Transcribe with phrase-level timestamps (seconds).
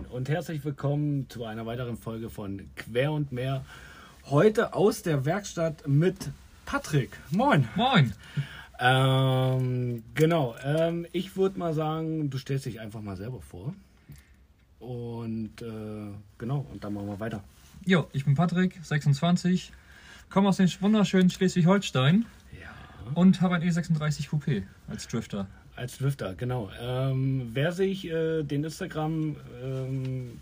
[0.00, 3.64] Moin und herzlich willkommen zu einer weiteren Folge von Quer und Mehr.
[4.26, 6.30] Heute aus der Werkstatt mit
[6.64, 7.10] Patrick.
[7.30, 7.68] Moin.
[7.74, 8.14] Moin.
[8.78, 13.74] Ähm, genau, ähm, ich würde mal sagen, du stellst dich einfach mal selber vor.
[14.78, 17.42] Und äh, genau, und dann machen wir weiter.
[17.84, 19.70] Jo, ich bin Patrick, 26,
[20.30, 22.24] komme aus dem wunderschönen Schleswig-Holstein
[22.60, 22.68] Ja.
[23.14, 25.46] und habe ein E36 Coupé als Drifter.
[25.80, 26.68] Als Drifter, genau.
[26.78, 30.38] Ähm, wer sich äh, den Instagram ähm,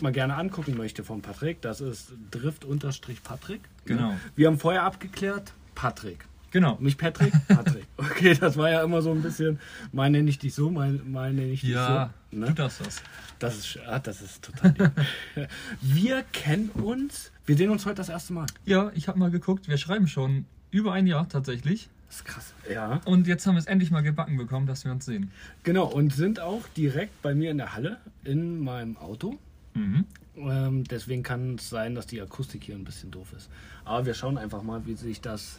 [0.00, 3.60] mal gerne angucken möchte von Patrick, das ist drift-patrick.
[3.84, 4.14] Genau.
[4.36, 6.24] Wir haben vorher abgeklärt, Patrick.
[6.50, 6.78] Genau.
[6.80, 7.84] Nicht Patrick, Patrick.
[7.98, 9.60] Okay, das war ja immer so ein bisschen,
[9.92, 12.38] mal nenne ich dich so, mal, mal nenne ich dich Ja, so.
[12.38, 12.46] Ne?
[12.46, 13.02] du darfst das.
[13.38, 14.92] Das ist, ah, das ist total.
[15.82, 18.46] Wir kennen uns, wir sehen uns heute das erste Mal.
[18.64, 21.90] Ja, ich habe mal geguckt, wir schreiben schon über ein Jahr tatsächlich.
[22.08, 22.54] Das ist krass.
[22.70, 23.00] Ja.
[23.04, 25.30] Und jetzt haben wir es endlich mal gebacken bekommen, dass wir uns sehen.
[25.62, 29.38] Genau, und sind auch direkt bei mir in der Halle in meinem Auto.
[29.74, 30.04] Mhm.
[30.36, 33.50] Ähm, deswegen kann es sein, dass die Akustik hier ein bisschen doof ist.
[33.84, 35.58] Aber wir schauen einfach mal, wie sich das,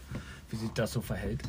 [0.50, 1.41] wie sich das so verhält.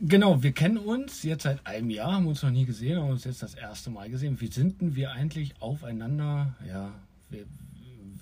[0.00, 3.24] Genau, wir kennen uns jetzt seit einem Jahr, haben uns noch nie gesehen, haben uns
[3.24, 4.40] jetzt das erste Mal gesehen.
[4.40, 6.54] Wie sind denn wir eigentlich aufeinander?
[6.66, 6.90] Ja,
[7.30, 7.44] wie,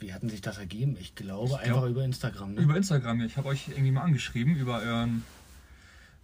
[0.03, 0.97] wie hatten sich das ergeben?
[1.01, 2.55] Ich glaube Ich einfach glaub, über Instagram.
[2.55, 2.61] Ne?
[2.61, 3.27] Über Instagram, ja.
[3.27, 5.25] ich habe euch irgendwie mal angeschrieben über euren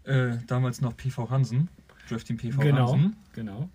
[0.05, 1.69] äh, damals noch PV Hansen,
[2.09, 3.17] Drifting PV genau, Hansen.
[3.33, 3.69] genau.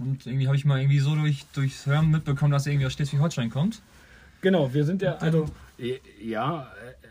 [0.00, 2.92] Und irgendwie habe ich mal irgendwie so durch, durchs Hören mitbekommen, dass er irgendwie aus
[2.92, 3.82] Schleswig-Holstein kommt.
[4.40, 5.46] Genau, wir sind ja, also,
[6.20, 7.08] ja, äh,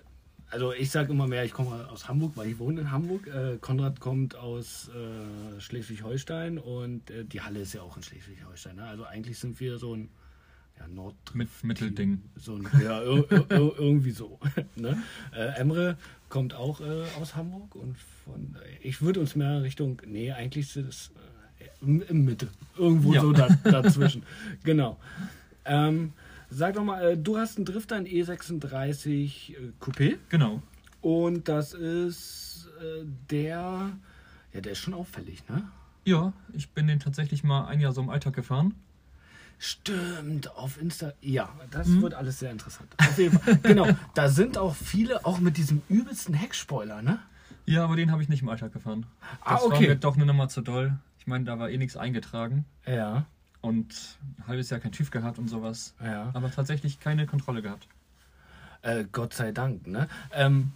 [0.49, 3.27] also ich sage immer mehr, ich komme aus Hamburg, weil ich wohne in Hamburg.
[3.27, 8.77] Äh, Konrad kommt aus äh, Schleswig-Holstein und äh, die Halle ist ja auch in Schleswig-Holstein.
[8.77, 8.85] Ne?
[8.85, 10.09] Also eigentlich sind wir so ein
[10.79, 12.21] ja, Nord Mit Mittelding.
[12.35, 14.39] so ein, ja, ir ir ir irgendwie so.
[14.75, 15.01] ne?
[15.35, 15.97] äh, Emre
[16.29, 20.75] kommt auch äh, aus Hamburg und von, äh, ich würde uns mehr Richtung, nee, eigentlich
[20.75, 21.11] ist es
[21.59, 22.47] äh, im, im Mitte,
[22.77, 23.21] irgendwo Ja.
[23.21, 24.23] so da, dazwischen.
[24.63, 24.97] genau.
[25.65, 26.13] Ähm,
[26.49, 30.61] sag doch mal, äh, du hast einen Drifter, ein E36 äh, Coupé Genau.
[31.01, 32.69] und das ist
[33.31, 33.91] der,
[34.53, 35.67] ja, der ist schon auffällig, ne?
[36.05, 38.75] Ja, ich bin den tatsächlich mal ein Jahr so im Alltag gefahren.
[39.59, 41.13] Stimmt, auf Insta.
[41.21, 42.01] Ja, das Mhm.
[42.03, 42.89] wird alles sehr interessant.
[42.97, 43.57] Auf jeden Fall.
[43.63, 47.19] genau, da sind auch viele, auch mit diesem übelsten Heckspoiler, ne?
[47.65, 49.05] Ja, aber den habe ich nicht im Alltag gefahren.
[49.41, 49.87] Ah, Das war okay.
[49.89, 50.97] mir doch eine Nummer zu doll.
[51.19, 52.65] Ich meine, da war eh nichts eingetragen.
[52.85, 53.25] Ja,
[53.61, 55.93] Und ein halbes Jahr kein TÜV gehabt und sowas.
[56.01, 56.29] ja.
[56.33, 57.87] Aber tatsächlich keine Kontrolle gehabt.
[58.83, 60.07] Äh, Gott sei Dank, ne?
[60.31, 60.71] Ähm,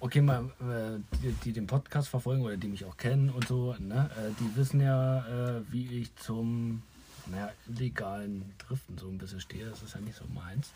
[0.00, 3.74] okay, mal, äh, die, die den Podcast verfolgen oder die mich auch kennen und so,
[3.78, 4.10] ne?
[4.16, 6.82] Äh, die wissen ja, äh, wie ich zum
[7.30, 9.66] naja, illegalen Driften so ein bisschen stehe.
[9.66, 10.70] Das ist ja nicht so meins.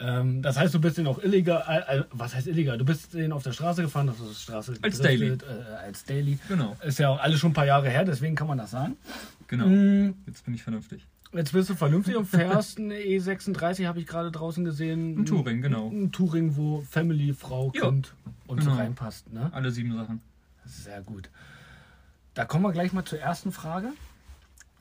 [0.00, 2.78] Ähm, das heißt, du bist den auch illegal, äh, was heißt illegal?
[2.78, 6.38] Du bist den auf der Straße gefahren, das ist Straße Als gedriftet, Äh, als Daily.
[6.46, 8.96] Genau, Ist ja auch alles schon ein paar Jahre her, deswegen kann man das sagen.
[9.48, 9.66] genau.
[9.66, 11.04] Mm, Jetzt bin ich vernünftig.
[11.32, 15.18] Jetzt bist du vernünftig und fährst einen E36, habe ich gerade draußen gesehen.
[15.20, 15.88] Ein Touring, genau.
[15.90, 18.14] Ein Touring, wo Family, Frau, Kind
[18.46, 18.80] und so genau.
[18.80, 19.32] reinpasst.
[19.32, 19.50] Ne?
[19.52, 20.20] Alle sieben Sachen.
[20.64, 21.28] Sehr gut.
[22.34, 23.88] Da kommen wir gleich mal zur ersten Frage.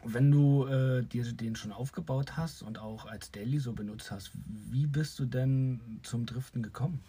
[0.10, 4.32] Wenn du äh, dir den schon aufgebaut hast und auch als Daily so benutzt hast,
[4.72, 7.02] wie bist du denn zum Driften gekommen?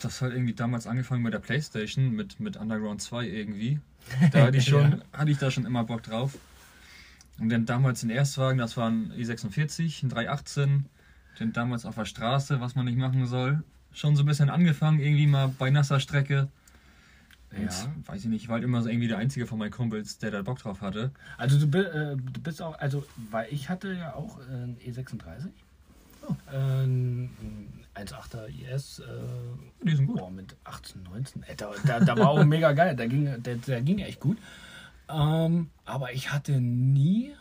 [0.00, 3.80] Das hat irgendwie damals angefangen mit der Playstation, mit, mit Underground 2 irgendwie.
[4.32, 4.98] Da hatte ich, schon, Ja.
[5.18, 6.36] hatte ich da schon immer Bock drauf.
[7.38, 10.86] Und dann damals den Erstwagen, das war ein E46, ein 318.
[11.38, 13.62] Dann damals auf der Straße, was man nicht machen soll.
[13.92, 16.48] Schon so ein bisschen angefangen, irgendwie mal bei nasser Strecke.
[17.60, 17.92] Ja.
[18.06, 20.30] weiß ich nicht, ich war halt immer so irgendwie der Einzige von meinen Kumpels, der
[20.30, 21.10] da Bock drauf hatte.
[21.38, 24.76] Also du, bi- äh, du bist auch, also weil ich hatte ja auch äh, einen
[24.78, 25.48] E36.
[26.28, 26.34] Oh.
[26.52, 27.30] Äh, ein
[27.94, 29.00] 1.8er IS.
[29.00, 29.04] Äh,
[29.84, 30.18] Die sind gut.
[30.18, 31.42] Boah, mit 18, 19.
[31.42, 32.94] Ey, da, da, da war auch mega geil.
[32.96, 34.38] Da ging, der, der ging echt gut.
[35.10, 37.32] Ähm, aber ich hatte nie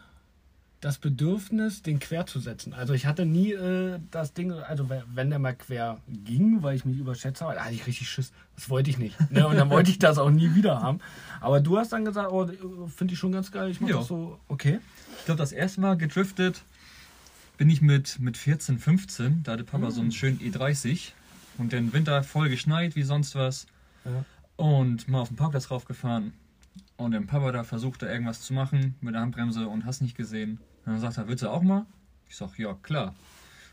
[0.81, 2.73] das Bedürfnis, den quer zu setzen.
[2.73, 6.85] Also ich hatte nie äh, das Ding, also wenn- der mal quer ging, weil ich
[6.85, 8.31] mich überschätzt habe, da hatte ich richtig Schiss.
[8.55, 9.15] Das wollte ich nicht.
[9.31, 9.47] Ne?
[9.47, 10.99] Und dann wollte ich das auch nie wieder haben.
[11.39, 12.47] Aber du hast dann gesagt, oh,
[12.87, 13.69] finde ich schon ganz geil.
[13.69, 14.79] Ich mache das so, okay.
[15.19, 16.63] Ich glaube, das erste Mal gedriftet
[17.57, 19.43] bin ich mit, mit 14, 15.
[19.43, 21.11] Da hatte Papa so einen schönen E30.
[21.59, 23.67] Und den Winter voll geschneit, wie sonst was.
[24.03, 24.25] Ja.
[24.55, 26.33] Und mal auf den Parkplatz raufgefahren.
[26.97, 30.59] Und dann Papa da versuchte irgendwas zu machen mit der Handbremse und hast nicht gesehen.
[30.85, 31.85] Und dann sagt er, willst du auch mal?
[32.29, 33.13] Ich sag, ja, klar.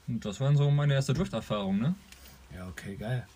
[0.06, 1.94] Und das war dann so meine erste Drifterfahrung, ne?
[2.54, 3.26] Ja, okay, geil.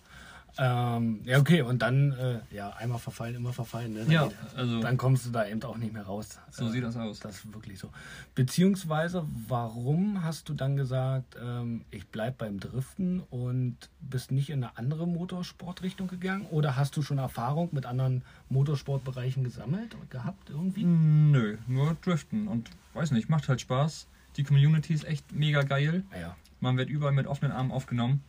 [0.55, 3.93] Ähm, ja, okay, und dann, äh, ja, einmal verfallen, immer verfallen.
[3.93, 3.99] Ne?
[4.01, 6.37] Dann, Ja, also- dann kommst du da eben auch nicht mehr raus.
[6.51, 7.19] So Äh, sieht das aus.
[7.21, 7.89] Das ist wirklich so.
[8.35, 14.63] Beziehungsweise, warum hast du dann gesagt, ähm, ich bleib beim Driften und bist nicht in
[14.63, 16.45] eine andere Motorsportrichtung gegangen?
[16.51, 20.83] Oder hast du schon Erfahrung mit anderen Motorsportbereichen gesammelt und gehabt irgendwie?
[20.83, 24.07] Nö, nur driften und weiß nicht, macht halt Spaß.
[24.37, 26.03] Die Community ist echt mega geil.
[26.19, 26.35] Ja.
[26.59, 28.23] Man wird überall mit offenen Armen aufgenommen.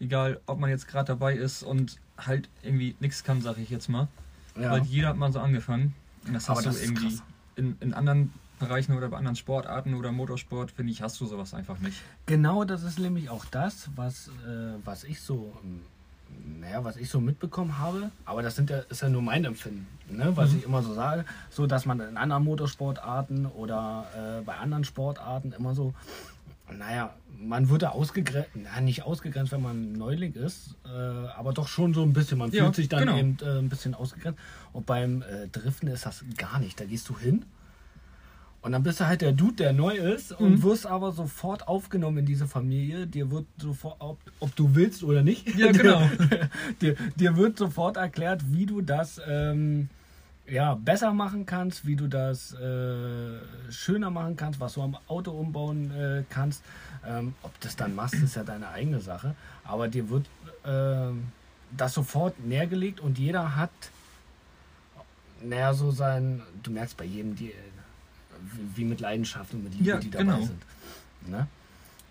[0.00, 3.88] Egal, ob man jetzt gerade dabei ist und halt irgendwie nichts kann, sag ich jetzt
[3.88, 4.08] mal.
[4.58, 4.70] ja.
[4.70, 5.94] Weil jeder hat mal so angefangen.
[6.26, 7.18] Und das Aber hast das du irgendwie
[7.56, 11.52] in, in anderen Bereichen oder bei anderen Sportarten oder Motorsport, finde ich, hast du sowas
[11.52, 12.00] einfach nicht.
[12.26, 15.80] Genau, das ist nämlich auch das, was, äh, was ich so, ähm,
[16.60, 18.10] naja, was ich so mitbekommen habe.
[18.24, 20.32] Aber das sind ja, ist ja nur mein Empfinden, ne?
[20.36, 20.58] was Mhm.
[20.58, 25.52] ich immer so sage, so dass man in anderen Motorsportarten oder äh, bei anderen Sportarten
[25.52, 25.92] immer so,
[26.70, 30.88] naja, man wird da ausgegrenzt, na, nicht ausgegrenzt, wenn man Neuling ist, äh,
[31.36, 32.38] aber doch schon so ein bisschen.
[32.38, 33.18] Man Ja, fühlt sich dann genau.
[33.18, 34.38] eben äh, ein bisschen ausgegrenzt.
[34.72, 36.80] Und beim äh, Driften ist das gar nicht.
[36.80, 37.44] Da gehst du hin.
[38.62, 40.62] Und dann bist du halt der Dude, der neu ist und Mhm.
[40.62, 43.08] wirst aber sofort aufgenommen in diese Familie.
[43.08, 46.08] Dir wird sofort, ob, ob du willst oder nicht, Ja, genau.
[46.80, 49.88] dir, dir wird sofort erklärt, wie du das ähm,
[50.46, 53.38] ja, besser machen kannst, wie du das äh,
[53.70, 56.62] schöner machen kannst, was du am Auto umbauen äh, kannst.
[57.04, 59.34] Ähm, ob das dann machst, ist ja deine eigene Sache.
[59.64, 60.26] Aber dir wird
[60.64, 61.24] ähm,
[61.76, 63.70] das sofort nähergelegt und jeder hat,
[65.42, 67.52] naja, so sein, du merkst bei jedem, die,
[68.74, 70.40] wie, mit Leidenschaft und mit Liebe, Ja, die dabei genau.
[70.42, 70.62] sind.
[71.28, 71.46] Ne?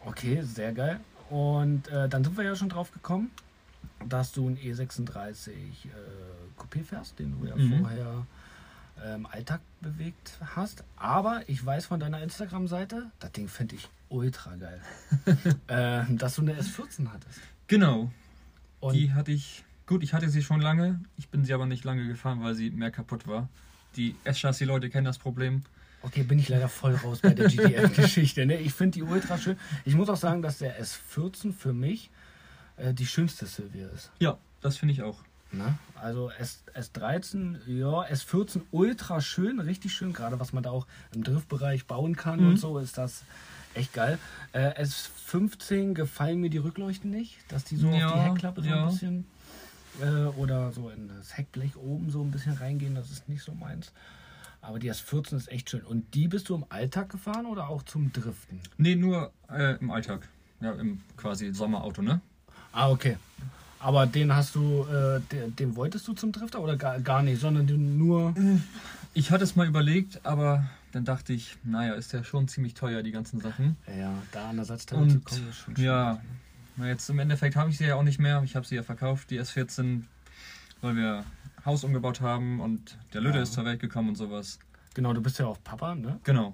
[0.06, 1.00] Okay, sehr geil.
[1.30, 3.31] Und äh, dann sind wir ja schon drauf gekommen,
[4.07, 5.54] dass du einen E36 äh,
[6.57, 7.80] Coupé fährst, den du ja Mhm.
[7.80, 8.25] vorher
[9.16, 10.83] im Alltag bewegt hast.
[10.95, 14.80] Aber ich weiß von deiner Instagram-Seite, das Ding finde ich ultra geil,
[15.68, 17.39] äh, dass du eine S14 hattest.
[17.68, 18.12] Genau,
[18.80, 21.84] Und die hatte ich, gut, ich hatte sie schon lange, ich bin sie aber nicht
[21.84, 23.50] lange gefahren, weil sie mehr kaputt war.
[23.95, 25.63] Die S-Chassis-Leute kennen das Problem.
[26.03, 28.45] Okay, bin ich leider voll raus bei der GTF-Geschichte.
[28.45, 28.57] Ne?
[28.57, 29.57] Ich finde die ultra schön.
[29.86, 32.09] Ich muss auch sagen, dass der S14 für mich
[32.77, 34.12] äh, die schönste Silvia ist.
[34.19, 35.19] Ja, das finde ich auch.
[35.51, 35.77] Ne?
[35.95, 41.24] Also S, S13, ja, S14 ultra schön, richtig schön, gerade was man da auch im
[41.24, 42.48] Driftbereich bauen kann Mhm.
[42.48, 43.24] und so, ist das
[43.74, 44.18] echt geil.
[44.53, 48.69] Äh, S15 gefallen mir die Rückleuchten nicht, dass die so auf die Ja, Heckklappe so
[48.69, 48.83] ja.
[48.86, 49.25] ein bisschen
[50.01, 50.06] äh,
[50.38, 53.92] oder so in das Heckblech oben so ein bisschen reingehen, das ist nicht so meins.
[54.62, 55.81] Aber die S14 ist echt schön.
[55.81, 58.60] Und die bist du im Alltag gefahren oder auch zum Driften?
[58.78, 60.28] Nee, nur äh, im Alltag.
[60.60, 62.22] Ja, im quasi Sommerauto, ne?
[62.72, 63.18] Ah, okay.
[63.80, 67.42] Aber den hast du, äh, den, den wolltest du zum Drifter oder gar, gar nicht,
[67.42, 67.66] sondern
[67.98, 68.36] nur.
[69.13, 73.02] Ich hatte es mal überlegt, aber dann dachte ich, naja, ist ja schon ziemlich teuer,
[73.02, 73.75] die ganzen Sachen.
[73.88, 76.30] Ja, da an Ersatzteile zu kommen ist schon ja, schwierig.
[76.78, 78.42] na jetzt im Endeffekt habe ich sie ja auch nicht mehr.
[78.44, 80.04] Ich habe sie ja verkauft, die S14,
[80.81, 81.25] weil wir
[81.66, 83.44] Haus umgebaut haben und der Lüde Ja.
[83.44, 84.60] ist zur Welt gekommen und sowas.
[84.94, 86.19] Genau, du bist ja auch Papa, ne?
[86.24, 86.54] Genau.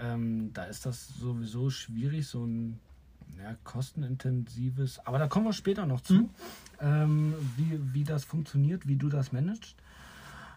[0.00, 2.78] Ähm, da ist das sowieso schwierig, so ein
[3.42, 5.00] ja, kostenintensives.
[5.06, 6.30] Aber da kommen wir später noch zu, Mhm.
[6.80, 9.74] ähm, wie, wie das funktioniert, wie du das managst.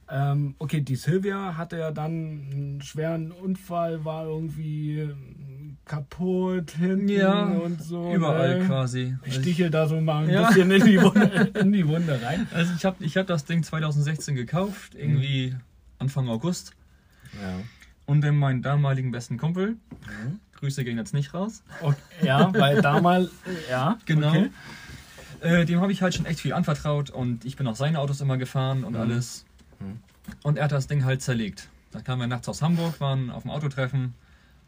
[0.10, 2.12] Ähm, okay, die Silvia hatte ja dann
[2.52, 5.10] einen schweren Unfall, war irgendwie
[5.86, 8.14] kaputt hinten Ja, und so.
[8.14, 8.66] Überall ne?
[8.66, 9.16] quasi.
[9.24, 10.48] Ich stichel da so mal ein Ja.
[10.48, 12.48] bisschen in die, Wunde, in die Wunde rein.
[12.54, 15.56] Also ich habe ich hab das Ding 2016 gekauft, irgendwie
[16.00, 16.74] Anfang August.
[17.42, 17.60] Ja.
[18.06, 19.78] Und dann meinen damaligen besten Kumpel,
[20.08, 20.40] Mhm.
[20.60, 23.30] Grüße gehen jetzt nicht raus, Okay, ja, weil damals,
[23.70, 24.30] ja, Genau.
[24.30, 24.50] Okay.
[25.42, 28.22] Äh, dem habe ich halt schon echt viel anvertraut und ich bin auch seine Autos
[28.22, 29.00] immer gefahren und Mhm.
[29.02, 29.46] alles.
[30.44, 31.70] Und er hat das Ding halt zerlegt.
[31.92, 34.14] Da kamen wir nachts aus Hamburg, waren auf dem Autotreffen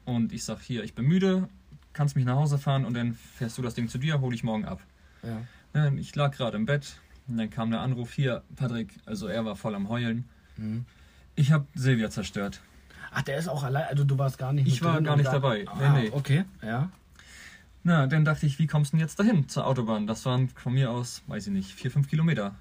[0.06, 1.50] und ich sag hier, ich bin müde,
[1.94, 4.44] kannst mich nach Hause fahren und dann fährst du das Ding zu dir, hol ich
[4.44, 4.82] morgen ab.
[5.24, 5.92] Ja.
[5.98, 6.98] Ich lag gerade im Bett
[7.28, 10.26] und dann kam der Anruf hier, Patrick, also er war voll am Heulen.
[10.56, 10.86] Mhm.
[11.36, 12.62] Ich habe Silvia zerstört.
[13.12, 15.34] Ach, der ist auch allein, also du warst gar nicht Ich war gar nicht da-
[15.34, 15.60] dabei.
[15.78, 16.10] Nee, Ah, nee.
[16.12, 16.90] Okay, ja.
[17.84, 20.08] Na, dann dachte ich, wie kommst du denn jetzt dahin zur Autobahn?
[20.08, 22.56] Das waren von mir aus, weiß ich nicht, vier, fünf Kilometer.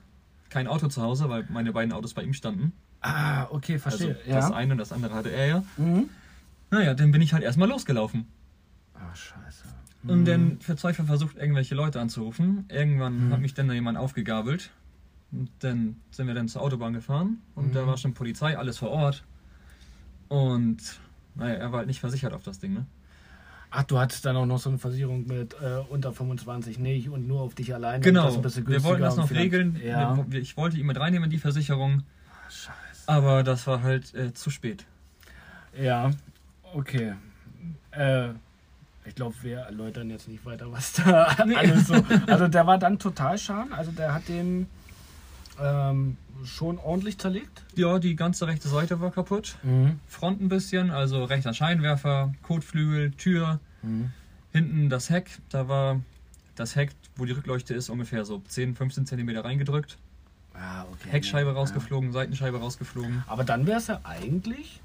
[0.50, 2.72] Kein Auto zu Hause, weil meine beiden Autos bei ihm standen.
[3.00, 4.16] Ah, okay, verstehe.
[4.16, 4.56] Also das ja.
[4.56, 5.62] eine und das andere hatte er ja.
[5.76, 6.08] Mhm.
[6.70, 8.26] Naja, dann bin ich halt erstmal losgelaufen.
[8.94, 9.64] Ah, scheiße.
[10.08, 10.24] Und Mhm.
[10.24, 12.64] dann verzweifelt versucht, irgendwelche Leute anzurufen.
[12.68, 13.32] Irgendwann Mhm.
[13.32, 14.70] hat mich dann da jemand aufgegabelt.
[15.32, 17.38] Und dann sind wir dann zur Autobahn gefahren.
[17.54, 17.86] Und da Mhm.
[17.88, 19.24] war schon Polizei, alles vor Ort.
[20.28, 20.78] Und
[21.34, 22.86] naja, er war halt nicht versichert auf das Ding, ne?
[23.70, 27.26] Ach, du hattest dann auch noch so eine Versicherung mit äh, unter 25 nicht und
[27.26, 27.96] nur auf dich alleine.
[27.96, 29.78] und Genau, wir wollten das und noch regeln.
[29.84, 30.24] Ja.
[30.30, 32.02] Ich wollte ihn mit reinnehmen in die Versicherung.
[32.30, 32.72] Ah, Scheiße.
[33.06, 34.84] Aber das war halt äh, zu spät.
[35.78, 36.10] Ja,
[36.74, 37.14] okay.
[37.92, 38.30] Äh,
[39.04, 41.24] Ich glaube, wir erläutern jetzt nicht weiter, was da
[41.56, 41.94] alles so.
[42.26, 43.68] Also der war dann total scharf.
[43.70, 44.66] Also der hat den
[45.60, 47.64] ähm, schon ordentlich zerlegt.
[47.76, 49.56] Ja, die ganze rechte Seite war kaputt.
[50.08, 53.60] Front ein bisschen, also rechter Scheinwerfer, Kotflügel, Tür.
[54.52, 56.00] Hinten das Heck, da war
[56.56, 59.96] das Heck, wo die Rückleuchte ist, ungefähr so 10, 15 cm reingedrückt.
[60.58, 61.10] Ah, okay.
[61.10, 61.56] Heckscheibe Ja.
[61.56, 63.22] rausgeflogen, Seitenscheibe rausgeflogen.
[63.26, 64.80] Aber dann wäre es ja eigentlich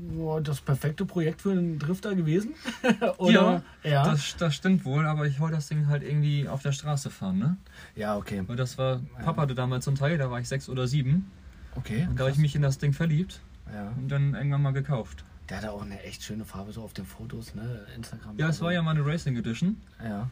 [0.00, 2.54] boah, das perfekte Projekt für einen Drifter gewesen.
[3.18, 3.62] Oder?
[3.82, 4.04] Ja.
[4.04, 7.38] Das, das stimmt wohl, aber ich wollte das Ding halt irgendwie auf der Straße fahren,
[7.38, 7.56] ne?
[7.96, 8.42] ja, okay.
[8.46, 11.30] Weil das war, Papa hatte damals ein Teil, da war ich sechs oder sieben.
[11.74, 12.06] Okay.
[12.08, 13.40] Und da habe ich mich in das Ding verliebt
[13.72, 13.92] ja.
[13.96, 15.24] und dann irgendwann mal gekauft.
[15.48, 17.86] Der hatte auch eine echt schöne Farbe so auf den Fotos, ne?
[17.96, 18.36] Instagram.
[18.36, 20.28] Ja, es war ja mal eine Racing Edition, Ja.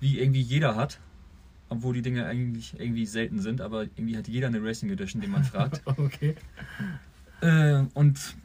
[0.00, 0.98] wie irgendwie jeder hat.
[1.68, 5.30] Obwohl die Dinge eigentlich irgendwie selten sind, aber irgendwie hat jeder eine Racing Edition, den
[5.32, 5.82] man fragt.
[5.86, 6.36] Okay.
[7.40, 8.36] äh, und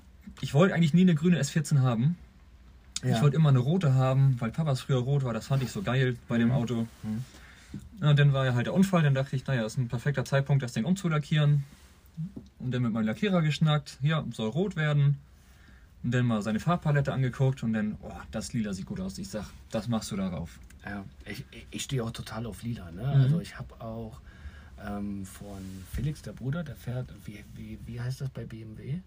[0.42, 2.18] ich wollte eigentlich nie eine grüne S14 haben.
[3.04, 3.16] Ja.
[3.16, 5.34] Ich wollte immer eine rote haben, weil Papas früher rot war.
[5.34, 6.54] Das fand ich so geil bei dem Mhm.
[6.54, 6.88] Auto.
[7.04, 7.24] Mhm.
[8.02, 9.04] Ja, dann war ja halt der Unfall.
[9.04, 11.64] Dann dachte ich, naja, ist ein perfekter Zeitpunkt, das Ding umzulackieren.
[12.60, 13.98] Und dann mit meinem Lackierer geschnackt.
[14.02, 15.18] Ja, soll rot werden.
[16.04, 17.64] Und dann mal seine Farbpalette angeguckt.
[17.64, 19.18] Und dann, oh, das Lila sieht gut aus.
[19.20, 20.60] Ich sag, das machst du darauf.
[20.86, 22.92] Ja, ich, ich- stehe auch total auf Lila.
[22.92, 23.02] Ne?
[23.04, 23.22] Mhm.
[23.22, 24.20] Also ich habe auch
[24.86, 25.62] ähm, von
[25.94, 29.00] Felix, der Bruder, der fährt, wie, wie, wie heißt das bei BMW?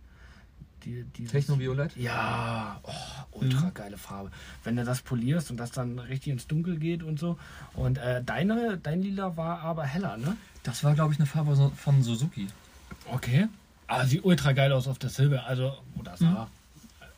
[0.85, 1.97] Die, dieses- Technoviolett?
[1.97, 2.93] Ja, oh,
[3.41, 3.75] ultra Mhm.
[3.75, 4.31] geile Farbe.
[4.63, 7.39] Wenn du das polierst und das dann richtig ins Dunkel geht und so.
[7.75, 10.37] Und äh, deine, dein Lila war aber heller, ne?
[10.63, 12.47] Das war, glaube ich, eine Farbe von Suzuki.
[13.07, 13.49] Okay.
[13.87, 15.43] Ah, sieht ultra geil aus auf der Silbe.
[15.45, 16.49] Also, oder sah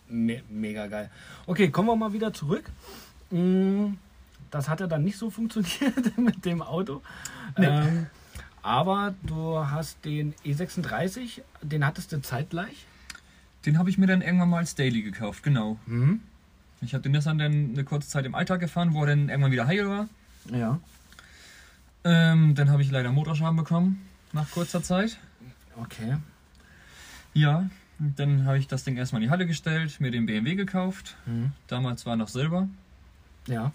[0.08, 1.10] me mega geil.
[1.46, 2.70] Okay, kommen wir mal wieder zurück.
[3.30, 3.94] Mm,
[4.56, 7.02] Das hat ja dann nicht so funktioniert mit dem Auto.
[7.56, 8.06] Ähm,
[8.62, 12.86] aber du hast den E36, den hattest du zeitgleich.
[13.66, 15.78] Den habe ich mir dann irgendwann mal als Daily gekauft, genau.
[15.84, 16.20] Mhm.
[16.80, 19.52] Ich habe den Nissan dann eine kurze Zeit im Alltag gefahren, wo er dann irgendwann
[19.52, 20.08] wieder heil war.
[20.50, 20.80] Ja.
[22.04, 25.18] Ähm, dann habe ich leider Motorschaden bekommen, nach kurzer Zeit.
[25.76, 26.16] Okay.
[27.34, 31.14] Ja, dann habe ich das Ding erstmal in die Halle gestellt, mir den BMW gekauft.
[31.26, 31.52] Mhm.
[31.66, 32.68] Damals war noch Silber.
[33.48, 33.72] Ja.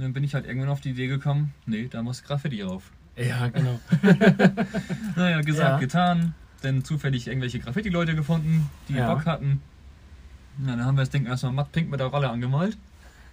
[0.00, 2.90] Und dann bin ich halt irgendwann auf die Idee gekommen, nee, da muss Graffiti drauf.
[3.16, 3.78] Ja, genau.
[5.14, 5.78] Naja, gesagt, Ja.
[5.78, 6.34] getan.
[6.62, 9.12] Dann zufällig irgendwelche Graffiti-Leute gefunden, die Ja.
[9.12, 9.60] Bock hatten.
[10.56, 12.78] Na, dann haben wir das Ding erstmal matt pink mit der Rolle angemalt.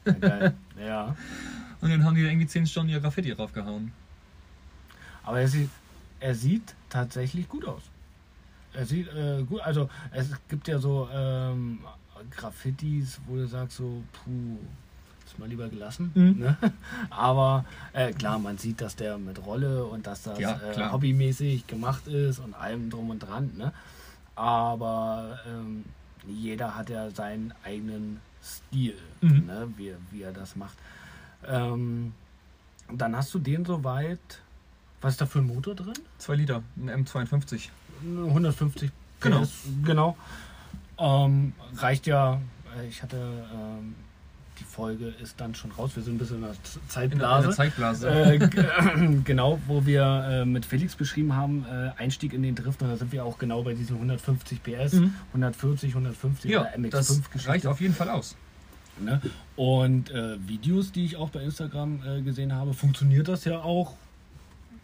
[0.03, 0.55] geil.
[0.77, 1.15] Ja.
[1.79, 3.93] Und dann haben die irgendwie 10 Stunden ihr Graffiti draufgehauen.
[5.23, 5.69] Aber er sieht,
[6.19, 7.83] er sieht tatsächlich gut aus.
[8.73, 11.79] Er sieht äh, gut, also es gibt ja so ähm,
[12.31, 14.57] Graffitis, wo du sagst so, puh,
[15.39, 16.11] mal lieber gelassen.
[16.15, 16.39] Mhm.
[16.39, 16.57] Ne?
[17.09, 21.67] Aber äh, klar, man sieht, dass der mit Rolle und dass das Ja, äh, hobbymäßig
[21.67, 23.51] gemacht ist und allem drum und dran.
[23.57, 23.71] Ne?
[24.35, 25.83] Aber ähm,
[26.27, 29.45] jeder hat ja seinen eigenen Stil, Mhm.
[29.47, 29.67] ne?
[29.77, 30.77] wie, wie er das macht.
[31.45, 32.13] Ähm,
[32.91, 34.19] dann hast du den soweit.
[35.01, 35.93] Was ist da für ein Motor drin?
[36.17, 37.69] 2 Liter, ein M52.
[38.03, 39.41] 150 Genau.
[39.41, 40.17] PS, genau.
[40.99, 42.39] Ähm, reicht ja.
[42.79, 43.17] äh, Ich hatte
[43.53, 43.95] ähm,
[44.77, 45.91] Folge ist dann schon raus.
[45.95, 47.49] Wir sind ein bisschen in der Z- In der, Zeitblase.
[47.49, 48.09] Zeitblase.
[48.09, 48.39] Äh,
[49.23, 52.81] genau, wo wir äh, mit Felix beschrieben haben, äh, Einstieg in den Drift.
[52.83, 55.15] Und da sind wir auch genau bei diesen 150 PS, Mhm.
[55.33, 57.49] 140, 150 ja, oder MX5 das Geschichte.
[57.49, 58.35] reicht auf jeden Fall aus.
[58.99, 59.19] Ne?
[59.55, 63.95] Und äh, Videos, die ich auch bei Instagram äh, gesehen habe, funktioniert das ja auch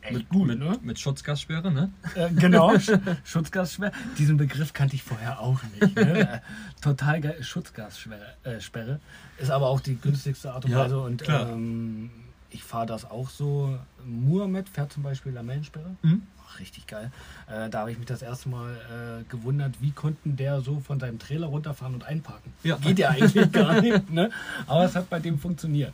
[0.06, 0.48] echt gut.
[0.48, 0.78] mit, ne?
[0.82, 1.92] mit Schutzgassperre, ne?
[2.16, 2.92] Äh, genau, Sch
[3.24, 3.92] Schutzgassperre.
[4.18, 5.96] Diesen Begriff kannte ich vorher auch nicht.
[5.96, 6.42] Ne?
[6.82, 7.42] Total geil.
[7.44, 9.00] Schutzgassperre äh, Sperre.
[9.38, 11.00] ist aber auch die günstigste Art und Ja, Weise.
[11.00, 12.10] Und ähm,
[12.50, 13.78] ich fahre das auch so.
[14.06, 15.96] Muhammad fährt zum Beispiel Lamellensperre.
[16.02, 16.24] Mhm.
[16.46, 17.12] Ach, richtig geil.
[17.48, 21.00] Äh, da habe ich mich das erste Mal äh, gewundert, wie konnten der so von
[21.00, 22.54] seinem Trailer runterfahren und einparken.
[22.64, 22.76] Ja.
[22.78, 24.10] Geht ja eigentlich gar nicht.
[24.12, 24.30] Ne?
[24.68, 25.94] Aber es hat bei dem funktioniert.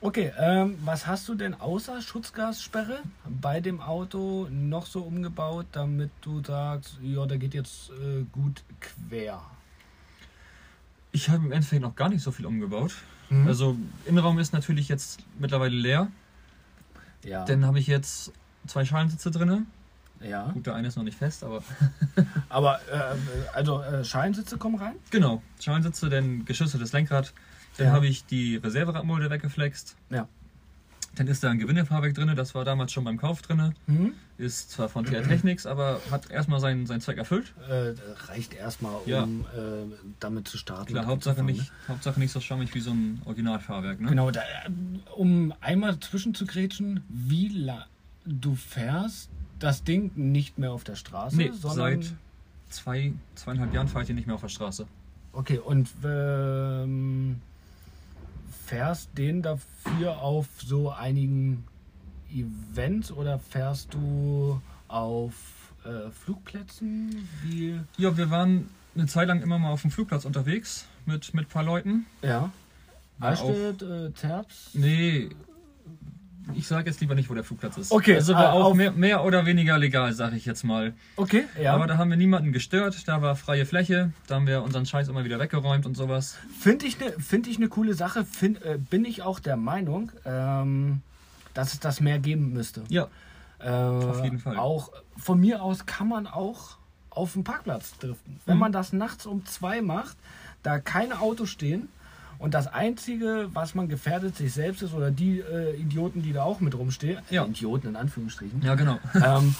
[0.00, 6.10] Okay, ähm, was hast du denn außer Schutzgassperre bei dem Auto noch so umgebaut, damit
[6.20, 9.40] du sagst, ja, der geht jetzt äh, gut quer?
[11.10, 12.94] Ich habe im Endeffekt noch gar nicht so viel umgebaut.
[13.28, 13.48] Mhm.
[13.48, 16.08] Also Innenraum ist natürlich jetzt mittlerweile leer.
[17.24, 18.32] ja, Dann habe ich jetzt
[18.68, 19.66] zwei Schalensitze drin.
[20.20, 20.50] ja.
[20.52, 21.60] Gut, der eine ist noch nicht fest, aber
[22.48, 23.16] Aber äh,
[23.52, 24.94] also äh, Schalensitze kommen rein?
[25.10, 25.42] genau.
[25.60, 27.32] Schalensitze, dann geschützeltes Lenkrad.
[27.78, 27.92] Dann Ja.
[27.94, 29.96] habe ich die Reserveradmulde weggeflext.
[30.10, 30.28] Ja.
[31.14, 33.74] Dann ist da ein Gewindefahrwerk drin, das war damals schon beim Kauf drin.
[33.88, 34.12] Mhm.
[34.36, 37.54] Ist zwar von TR Technics, aber hat erstmal seinen, seinen Zweck erfüllt.
[37.68, 37.94] Äh,
[38.28, 39.24] reicht erstmal, um Ja.
[39.24, 39.26] äh,
[40.20, 40.92] damit zu starten.
[40.92, 43.98] Klar, Hauptsache nicht, Hauptsache nicht so schaumig wie so ein Originalfahrwerk.
[43.98, 44.04] Ne?
[44.04, 44.10] Ne?
[44.10, 44.42] Genau, da,
[45.16, 47.86] um einmal zwischenzugrätschen, wie la
[48.24, 52.14] du fährst das Ding nicht mehr auf der Straße, Nee, sondern seit
[52.68, 54.86] zwei, zweieinhalb Jahren fahre ich hier nicht mehr auf der Straße.
[55.32, 57.40] okay und ähm,
[58.68, 61.64] fährst den dafür auf so einigen
[62.30, 65.32] Events oder fährst du auf
[65.84, 67.26] äh, Flugplätzen?
[67.42, 67.80] Wie?
[67.96, 71.48] Ja, wir waren eine Zeit lang immer mal auf dem Flugplatz unterwegs mit, mit ein
[71.48, 72.04] paar Leuten.
[72.20, 72.50] Ja.
[73.16, 74.74] War Allstedt, äh, Zerbst?
[74.74, 75.30] Nee,
[76.54, 77.92] ich sage jetzt lieber nicht, wo der Flugplatz ist.
[77.92, 80.94] Okay, Also war äh, auch mehr, mehr oder weniger legal, sage ich jetzt mal.
[81.16, 81.74] Okay, ja.
[81.74, 85.08] Aber da haben wir niemanden gestört, da war freie Fläche, da haben wir unseren Scheiß
[85.08, 86.36] immer wieder weggeräumt und sowas.
[86.58, 88.24] Finde ich eine find ich ne coole Sache.
[88.24, 91.02] Find, äh, bin ich auch der Meinung, ähm,
[91.54, 92.82] dass es das mehr geben müsste.
[92.88, 93.08] Ja,
[93.60, 94.56] Äh, Auf jeden Fall.
[94.56, 96.76] Auch von mir aus kann man auch
[97.10, 98.38] auf dem Parkplatz driften.
[98.46, 98.60] Wenn Mhm.
[98.60, 100.16] man das nachts um zwei macht,
[100.62, 101.88] da keine Autos stehen
[102.38, 106.42] und das Einzige, was man gefährdet, sich selbst ist oder die äh, Idioten, die da
[106.44, 107.44] auch mit rumstehen, Ja.
[107.44, 108.98] äh, Idioten in Anführungsstrichen, ja genau.
[109.14, 109.54] ähm,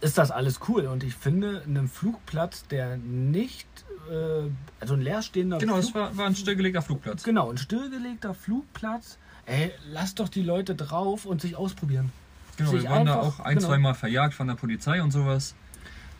[0.00, 0.86] ist das alles cool.
[0.86, 3.66] Und ich finde, einen Flugplatz, der nicht,
[4.10, 7.22] äh, also ein leerstehender Genau, Flug, es war, war ein stillgelegter Flugplatz.
[7.22, 9.18] Genau, ein stillgelegter Flugplatz.
[9.46, 12.12] Ey, lass doch die Leute drauf und sich ausprobieren.
[12.56, 13.68] Genau, sich wir wurden da auch ein, genau.
[13.68, 15.54] zwei Mal verjagt von der Polizei und sowas.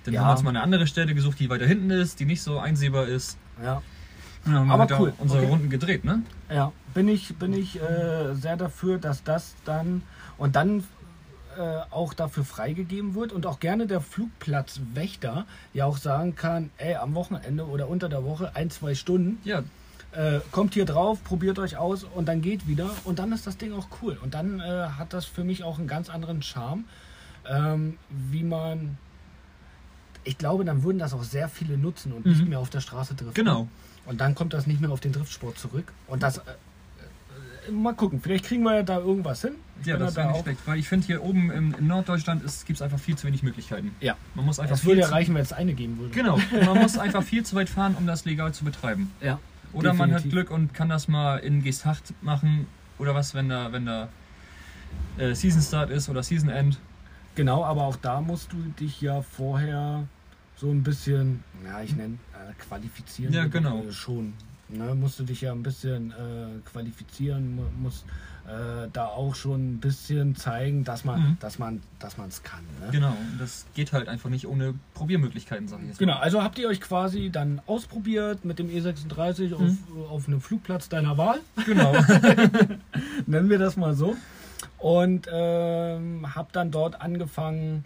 [0.05, 0.21] Dann Ja.
[0.21, 2.59] haben wir uns mal eine andere Stelle gesucht, die weiter hinten ist, die nicht so
[2.59, 3.39] einsehbar ist.
[3.63, 3.83] Ja,
[4.45, 5.51] Dann haben wir Aber da cool, unsere okay.
[5.51, 6.23] Runden gedreht, ne?
[6.51, 6.73] ja.
[6.95, 10.03] Bin ich, bin ich äh, sehr dafür, dass das dann
[10.39, 10.83] und dann
[11.57, 16.97] äh, auch dafür freigegeben wird und auch gerne der Flugplatzwächter ja auch sagen kann, ey,
[16.97, 19.63] am Wochenende oder unter der Woche ein, zwei Stunden, Ja,
[20.13, 23.57] äh, kommt hier drauf, probiert euch aus und dann geht wieder und dann ist das
[23.57, 24.19] Ding auch cool.
[24.21, 24.63] Und dann äh,
[24.99, 26.85] hat das für mich auch einen ganz anderen Charme,
[27.49, 28.99] ähm, wie man.
[30.25, 32.49] Ich glaube, dann würden das auch sehr viele nutzen und nicht Mhm.
[32.51, 33.35] mehr auf der Straße driften.
[33.35, 33.69] genau.
[34.11, 35.93] Und dann kommt das nicht mehr auf den Driftsport zurück.
[36.09, 36.39] Und das.
[36.39, 36.43] Äh,
[37.69, 39.53] äh, mal gucken, vielleicht kriegen wir ja da irgendwas hin.
[39.81, 41.87] Ich Ja, das da wäre nicht auch- schlecht, weil ich finde hier oben im, in
[41.87, 43.95] Norddeutschland gibt es einfach viel zu wenig Möglichkeiten.
[44.01, 46.13] Ja, Man muss einfach das würde viel ja reichen, wenn es eine geben würde.
[46.13, 49.13] Genau, man muss einfach viel zu weit fahren, um das legal zu betreiben.
[49.21, 49.39] Ja.
[49.73, 50.33] Oder man hat Definitiv.
[50.33, 52.67] Glück und kann das mal in Geesthacht machen
[52.99, 54.09] oder was, wenn da, wenn da
[55.19, 56.79] äh, Season Start ist oder Season End.
[57.37, 60.09] Genau, aber auch da musst du dich ja vorher
[60.61, 63.33] so ein bisschen, ja, ich nenne äh, qualifizieren.
[63.33, 63.83] Ja, genau.
[63.85, 64.35] äh, schon.
[64.69, 68.05] Ne, musst du dich ja ein bisschen äh, qualifizieren, mu- musst
[68.47, 71.37] äh, da auch schon ein bisschen zeigen, dass man, Mhm.
[71.41, 72.61] dass man, dass man es kann.
[72.81, 72.89] Ne?
[72.93, 75.99] Genau, das geht halt einfach nicht ohne Probiermöglichkeiten, sage ich jetzt.
[75.99, 79.79] Genau, also habt ihr euch quasi dann ausprobiert mit dem E36 auf, Mhm.
[80.09, 81.41] auf einem Flugplatz deiner Wahl.
[81.67, 81.93] Genau.
[83.27, 84.17] nennen wir das mal so.
[84.79, 87.85] Und ähm, habt dann dort angefangen,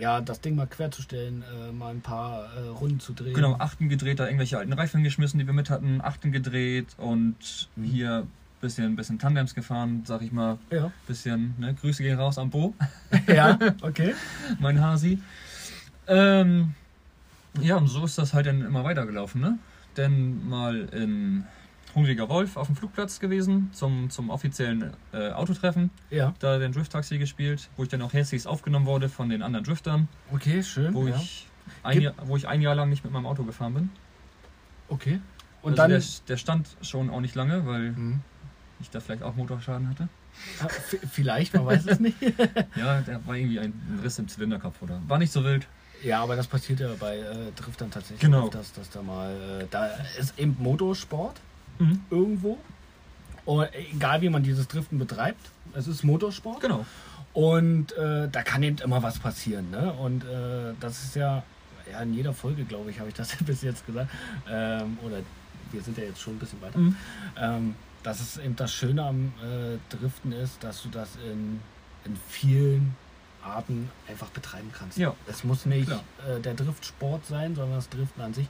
[0.00, 3.34] ja, das Ding mal querzustellen, äh, mal ein paar äh, Runden zu drehen.
[3.34, 7.68] genau, Achten gedreht, da irgendwelche alten Reifen geschmissen, die wir mit hatten, Achten gedreht und
[7.76, 7.84] Mhm.
[7.84, 8.26] hier
[8.60, 10.58] bisschen, bisschen Tandems gefahren, sag ich mal.
[10.70, 11.74] Ja, Bisschen, ne?
[11.74, 12.74] Grüße gehen raus am Bo,
[13.26, 14.14] ja okay.
[14.58, 15.18] mein Hasi.
[16.06, 16.74] Ähm,
[17.60, 19.58] ja, und so ist das halt dann immer weitergelaufen, ne?
[19.96, 21.44] Denn mal in
[21.94, 25.90] Hungriger Wolf auf dem Flugplatz gewesen, zum, zum offiziellen äh, Autotreffen.
[26.10, 29.64] Ja, Da den Drift-Taxi gespielt, wo ich dann auch herzlichst aufgenommen wurde von den anderen
[29.64, 30.94] Driftern, okay, schön.
[30.94, 31.16] wo, ja.
[31.16, 31.46] ich
[31.82, 33.90] ein Jahr, wo ich ein Jahr lang nicht mit meinem Auto gefahren bin.
[34.88, 35.20] Okay.
[35.62, 35.90] Und also dann.
[35.90, 38.20] der, der stand schon auch nicht lange, weil Hm.
[38.80, 40.08] ich da vielleicht auch Motorschaden hatte.
[40.62, 42.16] Ah, v- Vielleicht, man weiß es nicht.
[42.76, 43.72] Ja, der war irgendwie ein
[44.02, 45.66] Riss im Zylinderkopf oder war nicht so wild.
[46.02, 48.48] Ja, aber das passiert ja bei äh, Driftern tatsächlich, Genau.
[48.48, 49.86] dass, dass da mal, äh, da
[50.18, 51.38] ist eben Motorsport
[51.80, 52.00] Mhm.
[52.10, 52.58] irgendwo.
[53.44, 56.60] Und egal wie man dieses Driften betreibt, es ist Motorsport.
[56.60, 56.86] Genau.
[57.32, 59.70] Und äh, da kann eben immer was passieren.
[59.70, 59.92] Ne?
[59.92, 61.42] Und äh, das ist ja,
[61.90, 64.10] ja in jeder Folge, glaube ich, habe ich das bis jetzt gesagt.
[64.48, 65.18] Ähm, oder
[65.72, 66.78] wir sind ja jetzt schon ein bisschen weiter.
[66.78, 66.96] Mhm.
[67.38, 71.60] Ähm, dass es eben das Schöne am äh, Driften ist, dass du das in,
[72.04, 72.96] in vielen
[73.42, 74.98] Arten einfach betreiben kannst.
[74.98, 75.14] Ja.
[75.26, 78.46] Es muss nicht äh, der Driftsport sein, sondern das Driften an sich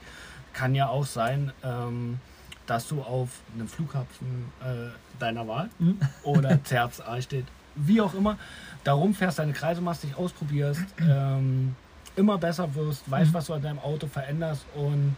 [0.53, 2.19] kann ja auch sein, ähm,
[2.67, 5.99] dass du auf einem Flughafen äh, deiner Wahl Mhm.
[6.23, 7.45] oder Zerz steht,
[7.75, 8.37] wie auch immer,
[8.83, 11.75] da rumfährst, deine Kreise machst, dich ausprobierst, ähm,
[12.15, 13.33] immer besser wirst, weißt, Mhm.
[13.35, 15.15] was du an deinem Auto veränderst und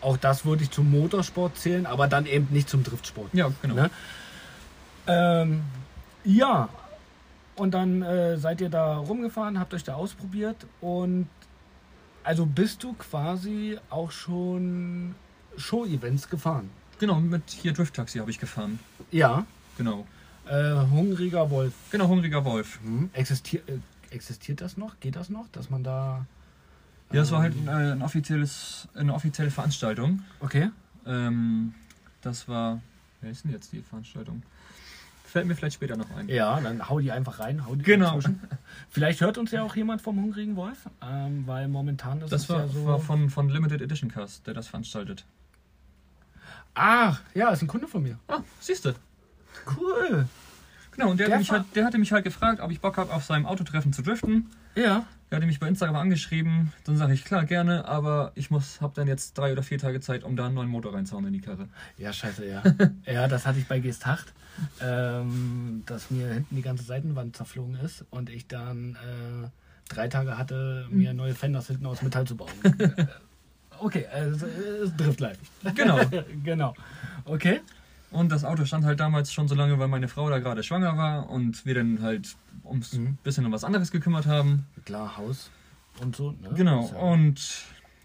[0.00, 3.34] auch das würde ich zum Motorsport zählen, aber dann eben nicht zum Driftsport.
[3.34, 3.74] Ja, genau.
[3.74, 3.90] Ne?
[5.08, 5.62] Ähm,
[6.24, 6.68] ja,
[7.56, 11.28] und dann äh, seid ihr da rumgefahren, habt euch da ausprobiert und
[12.22, 15.14] also bist du quasi auch schon
[15.58, 16.70] Show-Events gefahren.
[16.98, 18.78] Genau, mit hier Drift-Taxi habe ich gefahren.
[19.10, 20.06] Ja, Genau.
[20.46, 21.72] äh, Hungriger Wolf.
[21.90, 22.80] Genau, Hungriger Wolf.
[23.12, 23.78] Existier äh,
[24.14, 24.98] existiert das noch?
[25.00, 26.24] Geht das noch, dass man da...
[27.12, 30.22] Ja, es war halt ähm, äh, ein offizielles, eine offizielle Veranstaltung.
[30.40, 30.70] Okay.
[31.06, 31.74] Ähm,
[32.20, 32.82] das war.
[33.22, 34.42] Wer ist denn jetzt die Veranstaltung?
[35.24, 36.28] Fällt mir vielleicht später noch ein.
[36.28, 37.64] Ja, dann hau die einfach rein.
[37.66, 38.06] Hau die Genau.
[38.16, 38.40] dazwischen.
[38.90, 42.60] Vielleicht hört uns ja auch jemand vom Hungrigen Wolf, ähm, weil momentan ist Das war,
[42.60, 42.84] ja so...
[42.86, 45.24] war von, von Limited Edition Cast, der das veranstaltet.
[46.74, 48.18] Ach, ja, ist ein Kunde von mir.
[48.28, 48.94] Ah, siehst du.
[49.76, 50.26] Cool.
[50.92, 52.96] Genau, und der, Der hatte mich halt, der hatte mich halt gefragt, ob ich Bock
[52.96, 54.50] habe, auf seinem Autotreffen zu driften.
[54.74, 55.06] Ja.
[55.30, 56.72] Er hatte mich bei Instagram angeschrieben.
[56.84, 60.00] Dann sage ich, klar, gerne, aber ich muss, habe dann jetzt drei oder vier Tage
[60.00, 61.68] Zeit, um da einen neuen Motor reinzuhauen in die Karre.
[61.98, 62.62] Ja, scheiße, ja.
[63.06, 64.32] ja, das hatte ich bei Gestacht,
[64.80, 69.48] ähm, dass mir hinten die ganze Seitenwand zerflogen ist und ich dann äh,
[69.88, 72.50] drei Tage hatte, mir neue Fenders hinten aus Metall zu bauen.
[73.80, 75.38] Äh, okay, äh, es ist Drift Live.
[75.74, 76.00] Genau.
[76.44, 76.74] genau.
[77.24, 77.60] Okay.
[78.10, 80.96] Und das Auto stand halt damals schon so lange, weil meine Frau da gerade schwanger
[80.96, 83.18] war und wir dann halt ums Mhm.
[83.22, 84.66] bisschen um was anderes gekümmert haben.
[84.86, 85.50] Klar, Haus
[86.00, 86.30] und so.
[86.32, 86.50] Ne?
[86.54, 86.86] Genau.
[86.86, 87.38] Und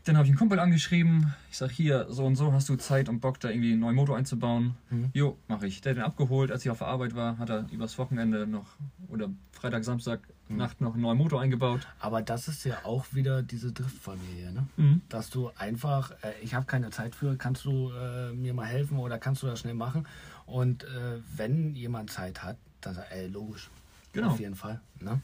[0.04, 1.34] dann habe ich einen Kumpel angeschrieben.
[1.52, 3.96] Ich sag hier, so und so hast du Zeit und Bock, da irgendwie einen neuen
[3.96, 4.76] Motor einzubauen.
[4.90, 5.10] Mhm.
[5.14, 5.82] Jo, mache ich.
[5.82, 8.68] Der hat den abgeholt, als ich auf der Arbeit war, hat er übers Wochenende noch
[9.10, 10.58] oder Freitag, Samstag Mhm.
[10.58, 11.88] Nacht noch einen neuen Motor eingebaut.
[12.00, 14.68] Aber das ist ja auch wieder diese Driftfamilie, ne?
[14.78, 15.02] Mhm.
[15.10, 18.98] dass du einfach, äh, ich habe keine Zeit für, kannst du äh, mir mal helfen
[18.98, 20.08] oder kannst du das schnell machen?
[20.46, 20.88] Und äh,
[21.36, 23.70] wenn jemand Zeit hat, dann sagt er, ey, logisch.
[24.12, 24.30] Genau.
[24.30, 24.80] Auf jeden Fall.
[25.00, 25.22] Ne?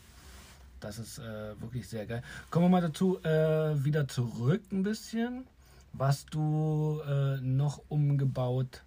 [0.79, 2.23] Das ist äh, wirklich sehr geil.
[2.49, 5.45] Kommen wir mal dazu, äh, wieder zurück ein bisschen,
[5.93, 8.83] was du äh, noch umgebaut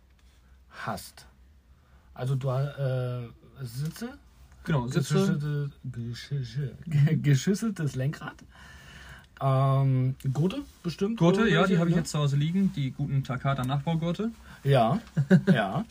[0.71, 1.27] hast.
[2.15, 3.29] Also du äh,
[3.65, 4.19] Sitze,
[4.65, 5.15] Genau, Sitze.
[5.15, 8.37] geschüsselte, geschüsselte, geschüsseltes Lenkrad.
[9.41, 11.19] Ähm, Gurte bestimmt.
[11.19, 12.03] Gurte, ja, die habe ich ne?
[12.03, 14.31] jetzt zu Hause liegen, die guten Takata Nachbaugurte.
[14.63, 15.01] Ja,
[15.53, 15.85] ja.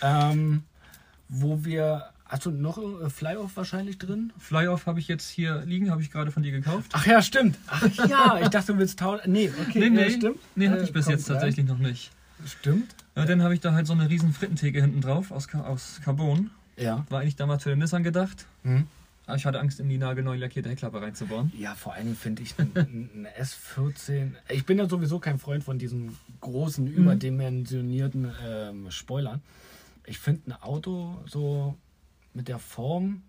[0.00, 0.62] ähm,
[1.28, 2.10] wo wir.
[2.28, 4.32] Hast du noch äh, Fly-Off wahrscheinlich drin?
[4.38, 6.90] Fly-Off habe ich jetzt hier liegen, habe ich gerade von dir gekauft.
[6.92, 7.56] Ach ja, stimmt.
[7.68, 9.30] Ach ja, ich dachte, du willst tauschen.
[9.32, 10.38] Nee, okay, nee, ja, nee, stimmt.
[10.56, 11.34] nee, hatte Äh, ich bis kommt jetzt rein.
[11.36, 12.10] tatsächlich noch nicht.
[12.44, 12.94] Stimmt.
[13.14, 16.50] Ja, dann habe ich da halt so eine riesen Frittentheke hinten drauf aus, aus Carbon.
[16.76, 17.06] Ja.
[17.08, 18.44] War eigentlich damals für den Nissan gedacht.
[18.64, 18.86] Hm.
[19.26, 21.50] Aber ich hatte Angst, in die nagelneu lackierte Heckklappe reinzubauen.
[21.58, 24.32] Ja, vor Dingen finde ich ein, ein S14.
[24.50, 29.40] Ich bin ja sowieso kein Freund von diesen großen, überdimensionierten ähm, Spoilern.
[30.04, 31.76] Ich finde ein Auto so
[32.36, 33.22] mit der Form,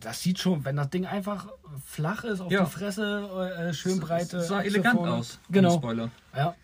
[0.00, 1.48] das sieht schon, wenn das Ding einfach
[1.84, 2.64] flach ist, auf Ja.
[2.64, 4.40] die Fresse, äh, schön breite.
[4.42, 5.12] Sah Achse elegant vorne.
[5.14, 5.38] aus.
[5.50, 5.76] Genau.
[5.76, 6.10] Spoiler.
[6.34, 6.54] Ja.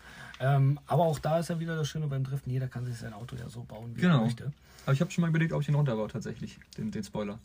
[0.40, 2.50] Ähm, aber auch da ist ja wieder das Schöne beim Driften.
[2.52, 4.18] Jeder kann sich sein Auto ja so bauen, wie Genau.
[4.20, 4.52] er möchte.
[4.84, 7.38] Aber ich habe schon mal überlegt, ob ich den runterbaue tatsächlich, den, den Spoiler.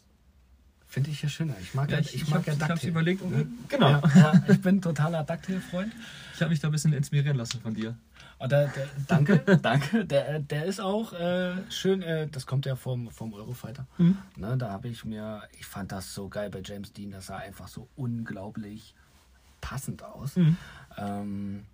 [0.87, 1.53] Finde ich ja schöner.
[1.61, 2.89] Ich mag ja, ich, ich, ich mag habe ja hab's Ducktail.
[2.89, 3.47] überlegt und Ne?
[3.67, 4.01] genau.
[4.15, 5.91] Ja, ich bin totaler Ducktail-Freund.
[6.33, 7.95] Ich habe mich da ein bisschen inspirieren lassen von dir.
[8.39, 10.05] Oh, der, der, danke, danke.
[10.05, 13.85] Der, der ist auch äh, schön, äh, das kommt ja vom, vom Eurofighter.
[13.97, 14.17] Mhm.
[14.35, 17.37] Ne, da habe ich mir, ich fand das so geil bei James Dean, das sah
[17.37, 18.93] einfach so unglaublich
[19.61, 20.57] passend aus, Mhm.
[20.97, 21.65] ähm,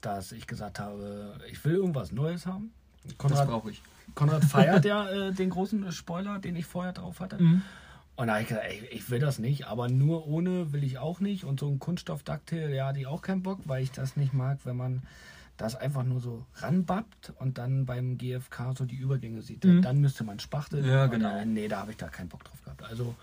[0.00, 2.72] dass ich gesagt habe, ich will irgendwas Neues haben.
[3.04, 3.82] Das Konrad, brauche ich.
[4.14, 7.42] Konrad feiert ja äh, den großen Spoiler, den ich vorher drauf hatte.
[7.42, 7.62] Mhm.
[8.16, 10.98] Und da habe ich gesagt, ey, ich will das nicht, aber nur ohne will ich
[10.98, 11.44] auch nicht.
[11.44, 14.58] Und so ein Kunststoff-Ducktail, ja, hatte ich auch keinen Bock, weil ich das nicht mag,
[14.64, 15.02] wenn man
[15.58, 19.64] das einfach nur so ranbappt und dann beim GFK so die Übergänge sieht.
[19.64, 19.82] Mhm.
[19.82, 20.86] Dann müsste man spachteln.
[20.86, 21.36] Ja, genau.
[21.36, 22.82] Äh, nee, da habe ich da keinen Bock drauf gehabt.
[22.84, 23.14] Also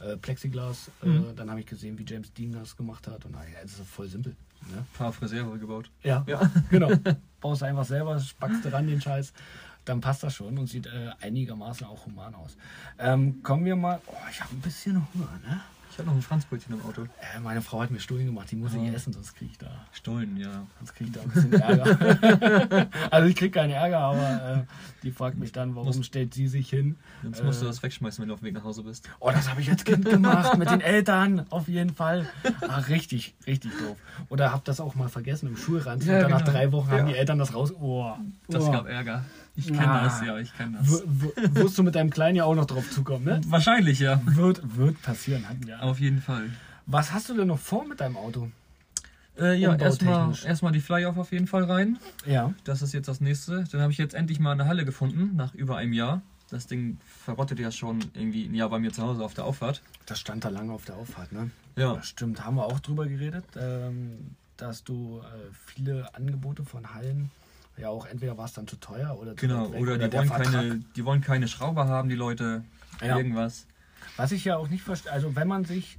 [0.00, 1.36] äh, Plexiglas, äh, Mhm.
[1.36, 3.24] dann habe ich gesehen, wie James Dean das gemacht hat.
[3.24, 4.34] Und naja, das ist voll simpel.
[4.70, 4.84] Ne?
[4.96, 5.90] Paar Friseure gebaut.
[6.02, 6.40] Ja, Ja.
[6.70, 6.90] genau.
[7.40, 9.32] Baust einfach selber, spackst du ran den Scheiß,
[9.84, 12.56] dann passt das schon und sieht äh, einigermaßen auch human aus.
[12.98, 14.00] Ähm, kommen wir mal.
[14.06, 15.60] Oh, ich habe ein bisschen Hunger, ne?
[15.92, 17.02] Ich habe noch ein Franzbrötchen im Auto.
[17.02, 18.94] Äh, meine Frau hat mir Stullen gemacht, die muss ich Ah.
[18.94, 19.70] essen, sonst kriege ich da.
[19.92, 20.66] Stollen, ja.
[20.78, 22.88] Sonst kriege ich da ein bisschen Ärger.
[23.10, 26.48] also ich kriege keinen Ärger, aber äh, die fragt mich dann, warum Muss- stellt sie
[26.48, 26.96] sich hin?
[27.22, 29.06] Sonst musst du Äh, das wegschmeißen, wenn du auf dem Weg nach Hause bist.
[29.20, 32.26] Oh, das habe ich als Kind gemacht mit den Eltern, auf jeden Fall.
[32.66, 33.98] Ach, richtig, richtig doof.
[34.30, 36.52] Oder hab das auch mal vergessen im Schulranzen Ja, und dann nach genau.
[36.52, 37.12] drei Wochen haben Ja.
[37.12, 37.70] die Eltern das raus.
[37.78, 38.12] Oh,
[38.48, 38.72] Das oh.
[38.72, 39.24] gab Ärger.
[39.54, 40.04] Ich kenne Ah.
[40.04, 41.02] das, ja, ich kenne das.
[41.54, 43.40] Wirst du mit deinem Kleinen ja auch noch drauf zukommen, ne?
[43.48, 44.20] Wahrscheinlich, ja.
[44.24, 45.82] Wird, wird passieren, hatten wir.
[45.82, 46.48] Auf jeden Fall.
[46.86, 48.50] Was hast du denn noch vor mit deinem Auto?
[49.38, 51.98] Äh, ja, erstmal erstmal die Fly-Off auf jeden Fall rein.
[52.26, 52.52] Ja.
[52.64, 53.64] Das ist jetzt das nächste.
[53.72, 56.22] Dann habe ich jetzt endlich mal eine Halle gefunden, nach über einem Jahr.
[56.50, 59.80] Das Ding verrottet ja schon irgendwie ein Jahr bei mir zu Hause auf der Auffahrt.
[60.04, 61.50] Das stand da lange auf der Auffahrt, ne?
[61.76, 61.94] Ja.
[61.94, 65.24] Das stimmt, haben wir auch drüber geredet, ähm, dass du äh,
[65.66, 67.30] viele Angebote von Hallen,
[67.76, 70.28] ja auch entweder war es dann zu teuer oder zu Genau, weg oder die wollen,
[70.28, 70.52] Vertrag.
[70.52, 72.64] keine, die wollen keine Schrauber haben, die Leute.
[73.00, 73.16] Ja.
[73.16, 73.66] Irgendwas.
[74.16, 75.98] Was ich ja auch nicht verstehe, also wenn man sich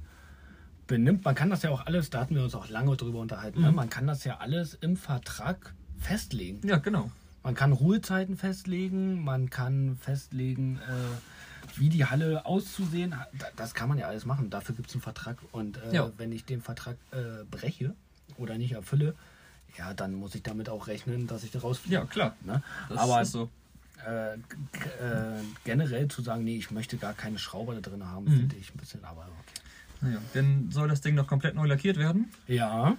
[0.86, 3.60] benimmt, man kann das ja auch alles, da hatten wir uns auch lange drüber unterhalten,
[3.60, 3.70] ne?
[3.70, 3.74] Mhm.
[3.76, 6.66] man kann das ja alles im Vertrag festlegen.
[6.66, 7.10] Ja, genau.
[7.42, 13.14] Man kann Ruhezeiten festlegen, man kann festlegen, äh, wie die Halle auszusehen
[13.56, 14.48] Das kann man ja alles machen.
[14.50, 15.36] Dafür gibt es einen Vertrag.
[15.52, 16.10] Und äh, Ja.
[16.16, 17.94] wenn ich den Vertrag äh, breche
[18.38, 19.14] oder nicht erfülle,
[19.78, 21.94] ja, dann muss ich damit auch rechnen, dass ich da rausfliege.
[21.96, 22.36] Ja, klar.
[22.44, 22.62] Ne?
[22.90, 23.50] Aber so.
[24.06, 24.38] äh, äh,
[25.64, 28.36] generell zu sagen, nee, ich möchte gar keine Schrauber da drin haben, Mhm.
[28.40, 29.60] finde ich ein bisschen, aber okay.
[30.02, 32.30] Naja, dann soll das Ding noch komplett neu lackiert werden.
[32.46, 32.96] Ja,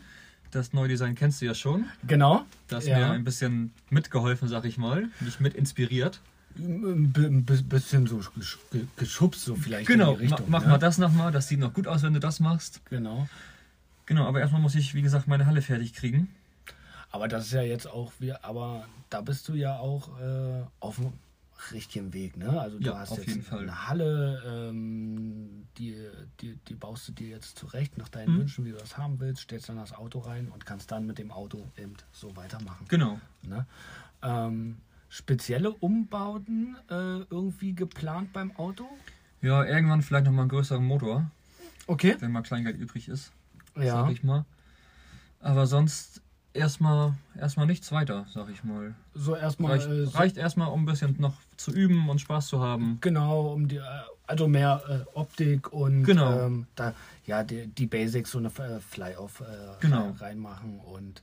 [0.52, 1.86] Das neue Design kennst du ja schon.
[2.08, 2.46] Genau.
[2.70, 2.98] Das Ja.
[2.98, 5.10] mir ein bisschen mitgeholfen, sag ich mal.
[5.20, 6.22] Mich mit inspiriert.
[6.58, 10.50] Ein bi- ein bi- bisschen so gesch- ge- geschubst, so vielleicht Genau, in die Richtung.
[10.50, 10.72] ma mach ne?
[10.72, 11.34] mal das nochmal.
[11.34, 12.80] Das sieht noch gut aus, wenn du das machst.
[12.90, 13.28] Genau.
[14.06, 16.30] Genau, aber erstmal muss ich, wie gesagt, meine Halle fertig kriegen.
[17.16, 20.98] Aber das ist ja jetzt auch, wir, aber da bist du ja auch äh, auf
[20.98, 21.14] dem
[21.72, 22.60] richtigen Weg, ne?
[22.60, 23.62] Also du Ja, hast auf jetzt jeden Fall.
[23.62, 25.96] eine Halle, ähm, die,
[26.42, 28.40] die, die baust du dir jetzt zurecht nach deinen Mhm.
[28.40, 31.18] Wünschen, wie du das haben willst, stellst dann das Auto rein und kannst dann mit
[31.18, 32.86] dem Auto eben so weitermachen.
[32.90, 33.18] Genau.
[33.44, 33.66] Ne?
[34.22, 38.90] Ähm, spezielle Umbauten äh, irgendwie geplant beim Auto?
[39.42, 41.32] Ja, irgendwann vielleicht nochmal einen größeren Motor,
[41.88, 42.18] Okay.
[42.20, 43.32] wenn mal Kleingeld übrig ist,
[43.78, 44.04] Ja.
[44.04, 44.44] sag ich mal.
[45.40, 46.22] Aber sonst
[46.56, 48.96] erstmal erstmal nichts weiter, sag ich mal.
[49.14, 49.74] So erstmal.
[49.74, 52.98] Reicht, äh, so- reicht erstmal, um ein bisschen noch zu üben und Spaß zu haben.
[53.02, 53.82] Genau, um die, äh,
[54.28, 56.40] also mehr äh, Optik und Genau.
[56.46, 56.94] ähm, da,
[57.26, 59.46] ja, die, die Basics, so eine äh, Fly-Off äh,
[59.82, 60.08] Genau.
[60.08, 60.80] rein- reinmachen.
[60.80, 61.22] Und,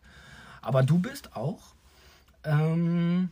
[0.61, 1.75] aber du bist auch
[2.45, 3.31] ähm,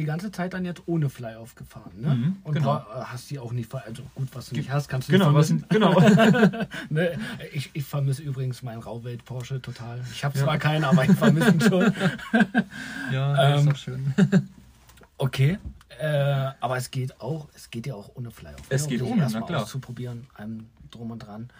[0.00, 2.14] die ganze Zeit dann jetzt ohne Fly-Off gefahren, ne?
[2.14, 2.78] Mhm, und genau.
[2.78, 5.46] äh, hast die auch nicht, also gut, was du nicht hast, kannst du Genau, nicht
[5.46, 5.64] vermissen.
[5.68, 5.94] genau.
[6.90, 7.18] Ne?
[7.52, 10.00] Ich, ich vermisse übrigens meinen Rauwelt Porsche total.
[10.12, 10.44] Ich habe Ja.
[10.44, 11.92] zwar keinen, aber ich vermisse ihn schon.
[13.12, 14.14] ja, Ähm, ist auch schön.
[15.18, 15.58] Okay,
[16.00, 18.64] äh, aber es geht auch, es geht ja auch ohne Fly-Off.
[18.70, 18.88] Es ne?
[18.88, 19.62] geht um sich ohne, na klar.
[19.62, 21.50] auszuprobieren, einem drum und dran.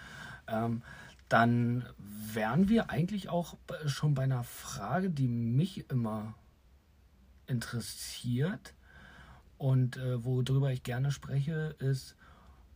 [0.47, 0.81] Ähm,
[1.29, 1.85] dann
[2.33, 6.33] wären wir eigentlich auch b- schon bei einer Frage, die mich immer
[7.51, 8.73] interessiert
[9.57, 12.15] und äh, worüber ich gerne spreche, ist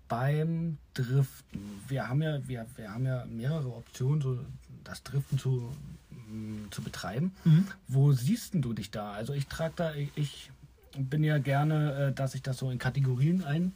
[0.08, 1.82] beim Driften.
[1.88, 4.40] Wir haben ja, wir, wir haben ja mehrere Optionen, so
[4.84, 5.74] das Driften zu,
[6.12, 7.32] mm, zu betreiben.
[7.44, 7.68] Mhm.
[7.88, 9.14] Wo siehst denn du dich da?
[9.14, 10.52] Also ich trage da, ich, ich
[10.98, 13.74] bin ja gerne, äh, dass ich das so in Kategorien ein,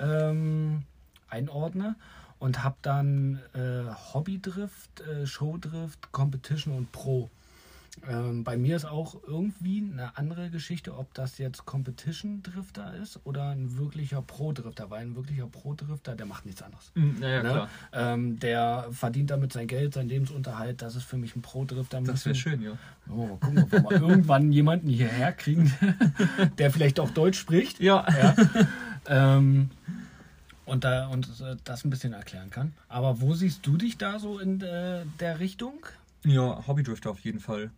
[0.00, 0.82] ähm,
[1.28, 1.94] einordne
[2.38, 7.30] und habe dann äh, Hobbydrift, äh, Showdrift, Competition und Pro.
[8.08, 13.20] Ähm, bei mir ist auch irgendwie eine andere Geschichte, ob das jetzt Competition Drifter ist
[13.24, 16.90] oder ein wirklicher Pro Drifter, weil ein wirklicher Pro Drifter, der macht nichts anderes.
[16.94, 17.48] Mhm, Ja, ja, Ne?
[17.50, 17.68] klar.
[17.92, 20.80] Ähm, der verdient damit sein Geld, seinen Lebensunterhalt.
[20.80, 22.00] Das ist für mich ein Pro Drifter.
[22.00, 22.72] Das wäre schön, ja.
[23.10, 25.72] Oh, mal gucken, ob wir mal irgendwann jemanden hierher kriegen,
[26.58, 27.78] der vielleicht auch Deutsch spricht.
[27.78, 28.06] Ja.
[28.10, 28.34] Ja.
[29.06, 29.70] ähm,
[30.64, 32.72] und, da, und äh, das ein bisschen erklären kann.
[32.88, 35.74] Aber wo siehst du dich da so in äh, der Richtung?
[36.24, 37.70] Ja, Hobbydrifter auf jeden Fall.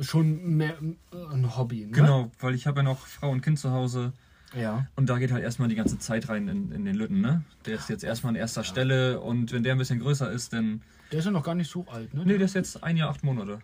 [0.00, 1.92] Schon mehr ein Hobby, ne?
[1.92, 4.12] Genau, weil ich habe ja noch Frau und Kind zu Hause
[4.54, 4.86] Ja.
[4.96, 7.44] und da geht halt erstmal die ganze Zeit rein in, in den Lütten, ne?
[7.66, 10.82] Der ist jetzt erstmal an erster Stelle und wenn der ein bisschen größer ist, dann.
[11.12, 12.22] Der ist ja noch gar nicht so alt, ne?
[12.24, 13.58] Nee, der ist jetzt ein Jahr, acht Monate.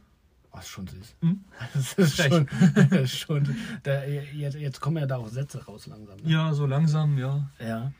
[0.53, 1.15] Oh, ist schon süß.
[1.23, 1.45] Hm?
[1.75, 2.29] Das ist Frech.
[2.33, 6.17] schon, das ist schon da, jetzt, jetzt kommen ja da auch Sätze raus langsam.
[6.23, 6.31] Ne?
[6.31, 7.49] Ja, so langsam, ja.
[7.59, 7.93] ja.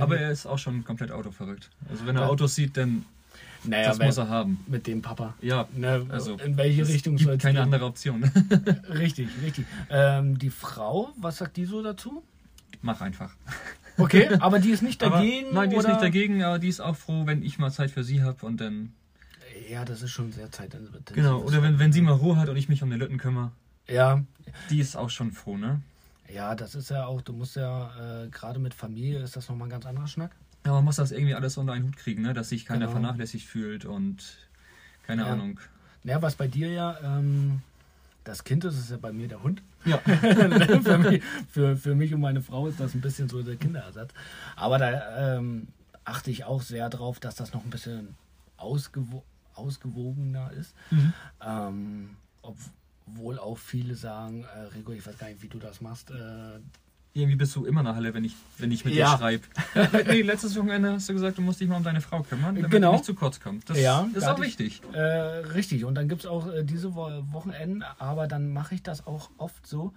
[0.00, 1.70] Aber er ist auch schon komplett autoverrückt.
[1.90, 2.28] Also wenn er Ja.
[2.28, 3.04] Autos sieht, dann
[3.66, 4.64] naja, das muss er haben.
[4.66, 5.34] mit dem Papa.
[5.40, 7.62] Ja, Ne, also in welche Richtung soll es keine gehen?
[7.64, 8.22] andere Option.
[8.90, 9.66] Richtig, richtig.
[9.90, 12.22] Ähm, die Frau, was sagt die so dazu?
[12.82, 13.34] Mach einfach.
[13.96, 15.54] Okay, aber die ist nicht Aber, dagegen?
[15.54, 15.94] nein, die ist oder?
[15.94, 18.60] nicht dagegen, aber die ist auch froh, wenn ich mal Zeit für sie habe und
[18.60, 18.92] dann.
[19.70, 21.02] Ja, das ist schon sehr zeitintensiv.
[21.14, 23.52] Genau, oder wenn, wenn sie mal Ruhe hat und ich mich um den Lütten kümmere.
[23.88, 24.22] Ja,
[24.70, 25.80] Die ist auch schon froh, ne?
[26.32, 29.68] ja, das ist ja auch, du musst ja, äh, gerade mit Familie ist das nochmal
[29.68, 30.32] ein ganz anderer Schnack.
[30.66, 32.32] Ja, man muss das irgendwie alles unter einen Hut kriegen, ne?
[32.34, 32.92] Dass sich keiner Genau.
[32.92, 34.36] vernachlässigt fühlt und
[35.06, 35.32] keine Ja.
[35.32, 35.60] Ahnung.
[36.04, 37.60] Ja, was bei dir ja, ähm,
[38.24, 39.62] das Kind ist, ist ja bei mir der Hund.
[39.84, 39.98] Ja.
[40.82, 44.12] für, mich, für, für mich und meine Frau ist das ein bisschen so der Kinderersatz.
[44.56, 45.68] Aber da ähm,
[46.04, 48.14] achte ich auch sehr drauf, dass das noch ein bisschen
[48.56, 49.22] ausgewo
[49.56, 50.74] ausgewogener ist.
[50.90, 51.12] Mhm.
[51.40, 56.10] Ähm, obwohl auch viele sagen, äh, Rico, ich weiß gar nicht, wie du das machst.
[56.10, 56.58] Äh,
[57.16, 59.12] Irgendwie bist du immer in der Halle, wenn ich, wenn ich mit Ja.
[59.12, 59.44] dir schreibe.
[60.08, 62.72] nee, letztes Wochenende hast du gesagt, du musst dich mal um deine Frau kümmern, damit
[62.72, 62.88] Genau.
[62.90, 63.70] du nicht zu kurz kommt.
[63.70, 64.82] Das Ja, ist auch hatte ich- wichtig.
[64.92, 68.82] Äh, richtig, und dann gibt es auch äh, diese Wo Wochenenden, aber dann mache ich
[68.82, 69.92] das auch oft so,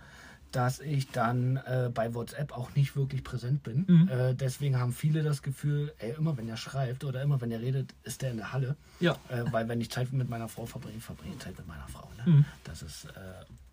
[0.51, 3.85] dass ich dann äh, bei WhatsApp auch nicht wirklich präsent bin.
[3.87, 4.09] Mhm.
[4.09, 7.61] Äh, deswegen haben viele das Gefühl, ey, immer wenn er schreibt oder immer wenn er
[7.61, 8.75] redet, ist er in der Halle.
[8.99, 9.13] Ja.
[9.29, 12.07] Äh, weil wenn ich Zeit mit meiner Frau verbringe, verbringe ich Zeit mit meiner Frau.
[12.17, 12.31] Ne?
[12.31, 12.45] Mhm.
[12.63, 13.09] Das ist äh,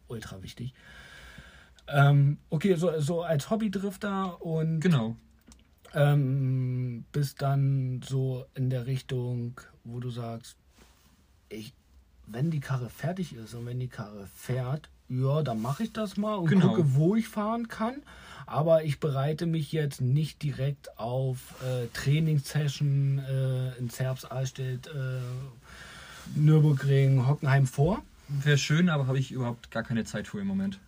[0.09, 0.72] ultra wichtig.
[1.88, 5.16] Ähm, okay, so, so als Hobbydrifter und Genau.
[5.94, 10.57] ähm, bist dann so in der Richtung, wo du sagst,
[11.49, 11.73] ich,
[12.27, 16.16] wenn die Karre fertig ist und wenn die Karre fährt, ja, dann mache ich das
[16.16, 16.68] mal und Genau.
[16.68, 17.97] gucke, wo ich fahren kann.
[18.47, 25.20] Aber ich bereite mich jetzt nicht direkt auf äh, Trainingssession äh, in Zerbst, Allstedt, äh,
[26.35, 28.03] Nürburgring, Hockenheim vor.
[28.29, 30.79] Wäre schön, aber habe ich überhaupt gar keine Zeit für im Moment.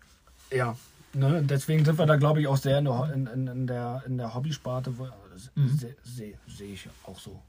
[0.51, 0.77] Ja,
[1.13, 4.19] ne, deswegen sind wir da, glaube ich, auch sehr in der, in, in, der, in
[4.19, 4.91] der Hobbysparte.
[4.91, 5.69] Mhm.
[5.69, 7.43] Sehe seh, seh ich auch so,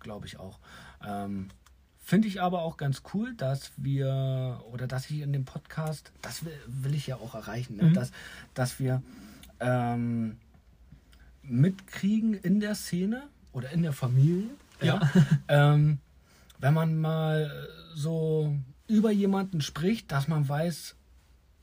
[0.00, 0.58] glaube ich auch.
[1.06, 1.48] Ähm,
[2.04, 6.44] Finde ich aber auch ganz cool, dass wir, oder dass ich in dem Podcast, das
[6.44, 7.84] will, will ich ja auch erreichen, ne?
[7.84, 7.94] Mhm.
[7.94, 8.10] dass,
[8.54, 9.02] dass wir
[9.60, 10.36] ähm,
[11.42, 15.00] mitkriegen in der Szene oder in der Familie, ja,
[15.48, 15.98] ähm,
[16.58, 18.56] wenn man mal so
[18.88, 20.96] über jemanden spricht, dass man weiß,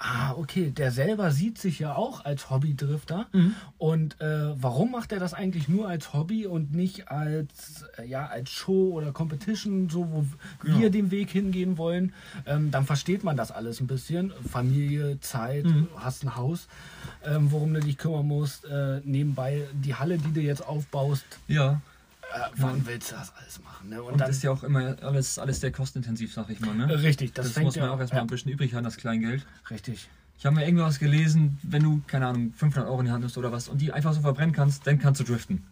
[0.02, 3.28] ah, okay, der selber sieht sich ja auch als Hobbydrifter.
[3.34, 3.54] Mhm.
[3.78, 8.26] Und äh, warum macht er das eigentlich nur als Hobby und nicht als, äh, ja,
[8.28, 10.26] als Show oder Competition, so wo
[10.62, 10.80] Genau.
[10.80, 12.14] wir den Weg hingehen wollen?
[12.46, 14.32] Ähm, dann versteht man das alles ein bisschen.
[14.50, 15.88] Familie, Zeit, Mhm.
[15.98, 16.68] hast ein Haus,
[17.26, 18.66] ähm, worum du dich kümmern musst.
[18.66, 21.82] Äh, nebenbei die Halle, die du jetzt aufbaust, Ja.
[22.34, 23.90] Äh, wann willst du das alles machen?
[23.90, 24.02] Ne?
[24.02, 26.76] Und, Und dann das ist ja auch immer alles, alles sehr kostenintensiv, sag ich mal.
[26.76, 27.02] Ne?
[27.04, 29.46] richtig, das, Das, muss man ja auch erstmal ja, ein bisschen übrig haben, das Kleingeld.
[29.70, 30.10] richtig.
[30.38, 33.38] Ich habe mir irgendwas gelesen, wenn du, keine Ahnung, 500 Euro in die Hand nimmst
[33.38, 35.66] oder was und die einfach so verbrennen kannst, dann kannst du driften.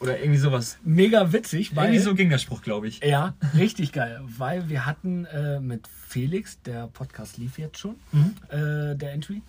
[0.00, 0.78] Oder irgendwie sowas.
[0.82, 2.98] Mega witzig, weil Irgendwie so ging der Spruch, glaube ich.
[3.04, 8.34] Ja, richtig geil, weil wir hatten äh, mit Felix, der Podcast lief jetzt schon, Mhm.
[8.48, 9.42] äh, der Entry,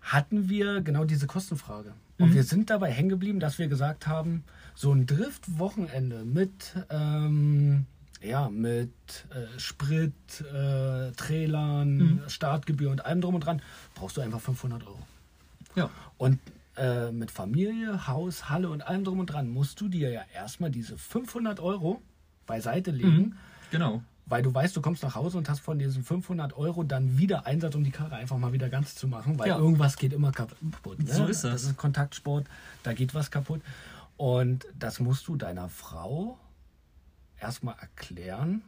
[0.00, 1.92] hatten wir genau diese Kostenfrage.
[2.18, 2.34] Und Mhm.
[2.34, 4.42] wir sind dabei hängen geblieben, dass wir gesagt haben,
[4.74, 7.86] so ein Drift-Wochenende mit, ähm,
[8.22, 8.90] ja, mit
[9.30, 10.12] äh, Sprit,
[10.52, 12.20] äh, Trailern, Mhm.
[12.28, 13.60] Startgebühr und allem drum und dran,
[13.94, 14.98] brauchst du einfach 500 Euro.
[15.74, 15.90] Ja.
[16.18, 16.38] Und
[16.76, 20.70] äh, mit Familie, Haus, Halle und allem drum und dran musst du dir ja erstmal
[20.70, 22.00] diese 500 Euro
[22.46, 23.32] beiseite legen, Mhm.
[23.70, 24.02] Genau.
[24.26, 27.46] weil du weißt, du kommst nach Hause und hast von diesen 500 Euro dann wieder
[27.46, 29.58] Einsatz, um die Karre einfach mal wieder ganz zu machen, weil Ja.
[29.58, 30.98] irgendwas geht immer kaputt.
[31.00, 31.12] Ne?
[31.12, 31.52] So ist das.
[31.52, 32.46] Das ist Kontaktsport,
[32.84, 33.60] da geht was kaputt.
[34.22, 36.38] Und das musst du deiner Frau
[37.40, 38.62] erstmal erklären.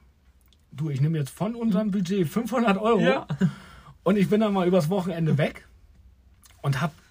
[0.73, 3.29] Du, ich nehme jetzt von unserem Budget 500 Euro Ja.
[4.03, 5.69] und ich bin dann mal übers Wochenende weg
[6.61, 7.04] und hab, hab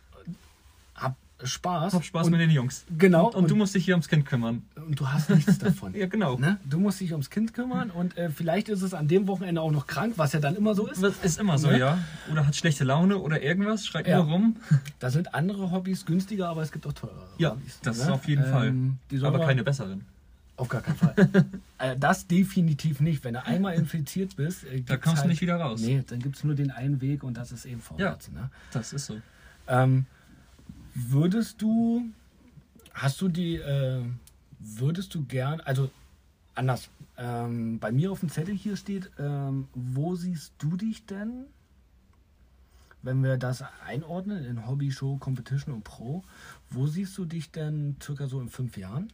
[1.43, 1.93] Spaß.
[1.93, 2.86] Hab Spaß und, mit den Jungs.
[2.97, 3.29] Genau.
[3.32, 4.63] Und, du musst dich hier ums Kind kümmern.
[4.75, 5.93] und du hast nichts davon.
[5.95, 6.38] Ja, genau.
[6.38, 6.58] Ne?
[6.69, 9.71] Du musst dich ums Kind kümmern und äh, vielleicht ist es an dem Wochenende auch
[9.71, 11.01] noch krank, was ja dann immer so ist.
[11.03, 11.79] Das ist immer so, Ne?
[11.79, 11.97] ja.
[12.32, 14.17] Oder hat schlechte Laune oder irgendwas, schreit Ja.
[14.23, 14.56] nur rum.
[14.99, 17.79] Da sind andere Hobbys günstiger, aber es gibt auch teurere Ja, Hobbys.
[17.84, 18.03] das ne?
[18.03, 18.73] ist auf jeden Fall.
[19.12, 20.06] Die sollen Aber keine besseren.
[20.56, 21.15] Auf gar keinen Fall.
[21.79, 23.23] äh, das definitiv nicht.
[23.23, 25.82] Wenn du einmal infiziert bist, äh, Da kommst du halt, nicht wieder raus.
[25.82, 28.29] Nee, dann gibt es nur den einen Weg und das ist eben vorwärts.
[28.32, 28.49] Ne?
[28.71, 29.15] Das ist so.
[29.67, 30.06] Ähm,
[30.93, 32.03] würdest du,
[32.93, 34.03] hast du die, äh,
[34.60, 35.89] würdest du gern, also
[36.56, 41.45] anders, ähm, bei mir auf dem Zettel hier steht, ähm, wo siehst du dich denn,
[43.01, 46.23] wenn wir das einordnen in Hobby, Show, Competition und Pro,
[46.69, 49.12] wo siehst du dich denn circa so in fünf Jahren?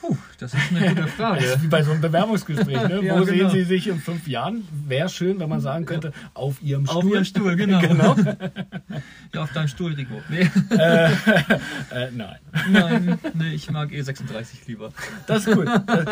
[0.00, 1.44] Puh, das ist eine gute Das Frage.
[1.44, 2.88] ist wie bei so einem Bewerbungsgespräch.
[2.88, 3.00] Ne?
[3.04, 3.50] Ja, Wo sehen genau.
[3.50, 4.66] Sie sich in fünf Jahren?
[4.86, 6.96] Wäre schön, wenn man sagen könnte, auf Ihrem Stuhl.
[6.96, 7.80] Auf ihrem Stuhl, genau.
[7.80, 8.16] genau.
[9.34, 10.20] Ja, auf deinem Stuhl, Rico.
[10.28, 12.38] Nee, Äh, nein.
[12.70, 14.92] nein, nee, ich mag E36 lieber.
[15.26, 15.66] Das ist gut.
[15.68, 16.04] Äh,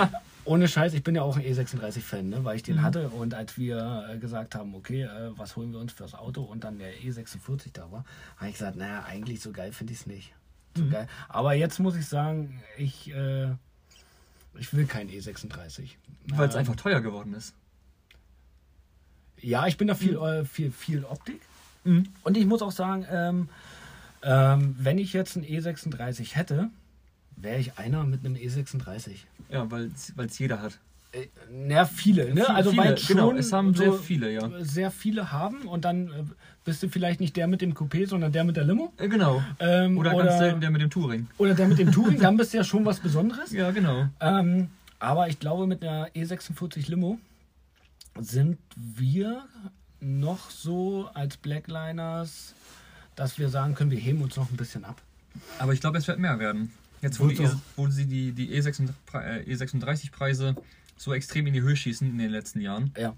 [0.45, 2.83] Ohne Scheiß, ich bin ja auch ein E36-Fan, ne, weil ich den Mhm.
[2.83, 3.09] hatte.
[3.11, 6.65] Und als wir äh, gesagt haben, okay, äh, was holen wir uns fürs Auto und
[6.65, 8.05] dann der E46 da war,
[8.37, 10.33] habe ich gesagt, naja, eigentlich so geil finde ich es nicht.
[10.77, 10.91] So Mhm.
[10.91, 11.07] geil.
[11.29, 13.49] Aber jetzt muss ich sagen, ich, äh,
[14.59, 15.91] ich will kein E36.
[16.35, 17.55] Weil es Ähm, einfach teuer geworden ist.
[19.41, 20.23] Ja, ich bin da viel, Mhm.
[20.25, 21.41] äh, viel, viel Optik.
[21.85, 23.49] Und ich muss auch sagen, ähm,
[24.23, 26.69] ähm, wenn ich jetzt einen E36 hätte,
[27.37, 29.13] wäre ich einer mit einem E36.
[29.49, 29.91] Ja, weil
[30.27, 30.79] es jeder hat.
[31.13, 32.49] Äh, Na, viele, ne?
[32.49, 34.51] Also viele, weil schon genau, es haben sehr viele, ja.
[34.61, 36.25] Sehr viele haben und dann äh,
[36.65, 38.93] bist du vielleicht nicht der mit dem Coupé, sondern der mit der Limo.
[38.99, 39.43] Äh, genau.
[39.59, 41.27] Ähm, Oder, oder, ganz selten der mit dem Touring.
[41.39, 43.53] oder der mit dem Touring, dann bist du ja schon was Besonderes.
[43.53, 44.07] Ja, genau.
[44.21, 44.69] Ähm,
[44.99, 47.19] aber ich glaube, mit einer E46 Limo
[48.21, 49.45] sind wir
[50.01, 52.55] noch so als Blackliners,
[53.17, 55.01] dass wir sagen können, wir heben uns noch ein bisschen ab.
[55.59, 56.73] Aber ich glaube, es wird mehr werden.
[57.01, 60.57] Jetzt, wo, die, E- wo sie die, die E36 äh, E36-Preise
[60.99, 62.93] so extrem in die Höhe schießen in den letzten Jahren.
[62.99, 63.15] Ja,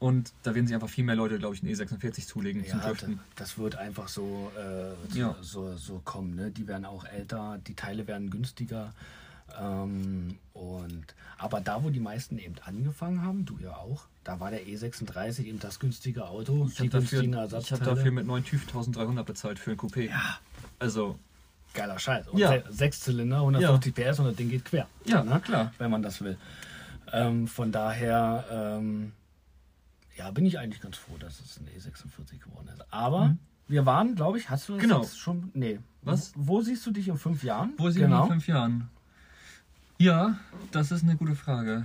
[0.00, 2.88] Und da werden sich einfach viel mehr Leute, glaube ich, einen E46 zulegen zum ja
[2.88, 3.20] Driften.
[3.36, 5.36] das wird einfach so, äh, so, Ja.
[5.40, 6.34] so, so kommen.
[6.34, 6.50] Ne?
[6.50, 8.92] Die werden auch älter, die Teile werden günstiger.
[9.58, 11.04] Ähm, und,
[11.38, 15.44] aber da, wo die meisten eben angefangen haben, du ja auch, da war der E36
[15.44, 19.58] eben das günstige Auto, Ich habe dafür, ich hab dafür mit 9 TÜV 1300 bezahlt
[19.58, 20.08] für ein Coupé.
[20.08, 20.38] ja,
[20.78, 21.18] Also,
[21.74, 22.28] geiler Scheiß.
[22.28, 22.48] Und Ja.
[22.48, 24.86] se- sechs Zylinder, 150 PS und das Ding geht quer.
[25.04, 25.40] Ja, ne?
[25.40, 25.72] klar.
[25.78, 26.38] Wenn man das will.
[27.12, 29.12] Ähm, von daher, ähm,
[30.16, 32.84] ja, bin ich eigentlich ganz froh, dass es ein E46 geworden ist.
[32.90, 33.38] Aber Mhm.
[33.68, 35.02] wir waren, glaube ich, hast du das Genau.
[35.02, 35.50] jetzt schon?
[35.54, 35.80] Nee.
[36.02, 36.32] Was?
[36.36, 37.72] Wo, wo siehst du dich in fünf Jahren?
[37.76, 38.20] wo sind genau.
[38.20, 38.88] wir in fünf Jahren?
[39.98, 40.36] Ja,
[40.72, 41.84] das ist eine gute Frage.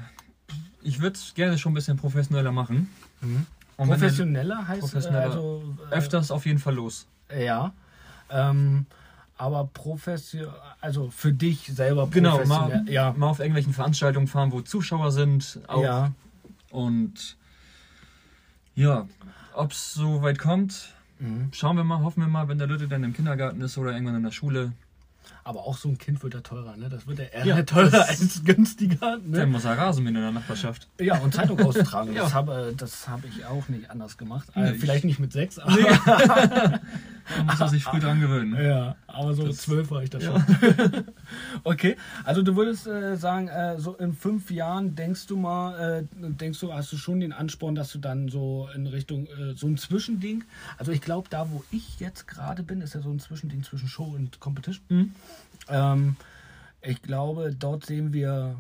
[0.81, 2.89] Ich würde es gerne schon ein bisschen professioneller machen.
[3.21, 3.45] Mhm.
[3.77, 5.23] Professioneller heißt Professioneller.
[5.23, 7.07] äh, also äh, öfters auf jeden Fall los.
[7.37, 7.71] Ja.
[8.29, 8.85] Ähm,
[9.39, 12.83] aber professionell, also für dich selber Genau, professionell.
[12.83, 13.13] mal, ja.
[13.17, 15.61] mal auf irgendwelchen Veranstaltungen fahren, wo Zuschauer sind.
[15.67, 15.81] Auch.
[15.81, 16.11] Ja,
[16.69, 17.37] Und
[18.75, 19.07] ja,
[19.55, 21.49] ob es so weit kommt, mhm.
[21.53, 24.15] schauen wir mal, hoffen wir mal, wenn der Lütte dann im Kindergarten ist oder irgendwann
[24.15, 24.73] in der Schule,
[25.49, 26.89] aber auch so ein Kind wird ja teurer, ne?
[26.89, 29.17] Das wird ja eher Ja, teurer das- als günstiger.
[29.19, 29.45] dann Ne?
[29.47, 30.87] muss er Rasenmähen in der Nachbarschaft.
[30.99, 32.13] Ja, und Zeitung austragen.
[32.15, 32.33] Das Ja.
[32.33, 34.47] habe das hab ich auch nicht anders gemacht.
[34.55, 35.75] Äh, Nee, vielleicht nicht mit sechs, aber,
[37.37, 38.55] Da muss er sich früh dran gewöhnen.
[38.63, 40.33] ja, aber so Das- zwölf war ich da Ja.
[40.33, 41.03] schon.
[41.63, 46.03] okay, also du würdest äh, sagen, äh, so in fünf Jahren denkst du mal, äh,
[46.21, 49.67] denkst du, hast du schon den Ansporn, dass du dann so in Richtung äh, so
[49.67, 50.43] ein Zwischending,
[50.77, 53.87] also ich glaube, da wo ich jetzt gerade bin, ist ja so ein Zwischending zwischen
[53.87, 54.83] Show und Competition.
[54.89, 55.11] Mhm.
[55.69, 56.15] Ähm,
[56.81, 58.55] ich glaube, dort sehen wir,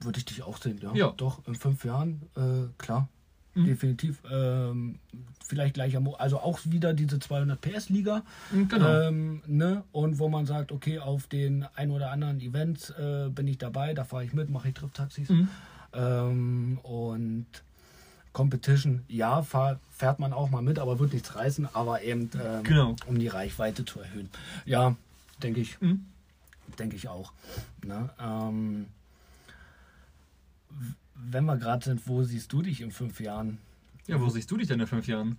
[0.00, 0.92] würde ich dich auch sehen, ja.
[0.94, 1.14] Ja.
[1.16, 3.08] Doch, in fünf Jahren, äh, klar.
[3.54, 3.64] Mhm.
[3.66, 4.18] Definitiv.
[4.30, 4.98] Ähm,
[5.44, 8.22] vielleicht gleich am, also auch wieder diese 200 PS Liga.
[8.50, 8.88] Genau.
[9.08, 9.84] Ähm, ne?
[9.92, 13.92] Und wo man sagt, okay, auf den ein oder anderen Events äh, bin ich dabei,
[13.92, 15.28] da fahre ich mit, mache ich Drifttaxis.
[15.28, 15.48] Mhm.
[15.92, 17.46] Ähm, und
[18.32, 22.62] Competition, ja, fahr, fährt man auch mal mit, aber wird nichts reißen, aber eben ähm,
[22.62, 22.96] Genau.
[23.06, 24.30] um die Reichweite zu erhöhen.
[24.64, 24.96] Ja,
[25.42, 26.06] denke ich, Mhm.
[26.78, 27.32] denke ich auch.
[27.84, 28.10] Ne?
[28.20, 28.86] Ähm,
[31.14, 33.58] wenn wir gerade sind, wo siehst du dich in fünf Jahren?
[34.06, 35.36] Ja, wo siehst du dich denn in fünf Jahren?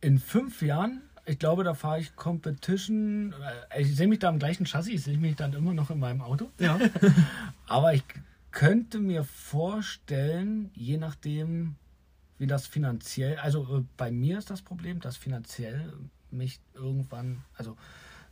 [0.00, 3.32] In fünf Jahren, ich glaube, da fahre ich Competition.
[3.70, 5.98] äh, Ich sehe mich da am gleichen Chassis, ich sehe mich dann immer noch in
[6.00, 6.50] meinem Auto.
[6.58, 6.78] Ja.
[7.68, 8.02] Aber ich
[8.50, 11.76] könnte mir vorstellen, je nachdem,
[12.38, 15.92] wie das finanziell, also äh, bei mir ist das Problem, dass finanziell
[16.32, 17.76] mich irgendwann, also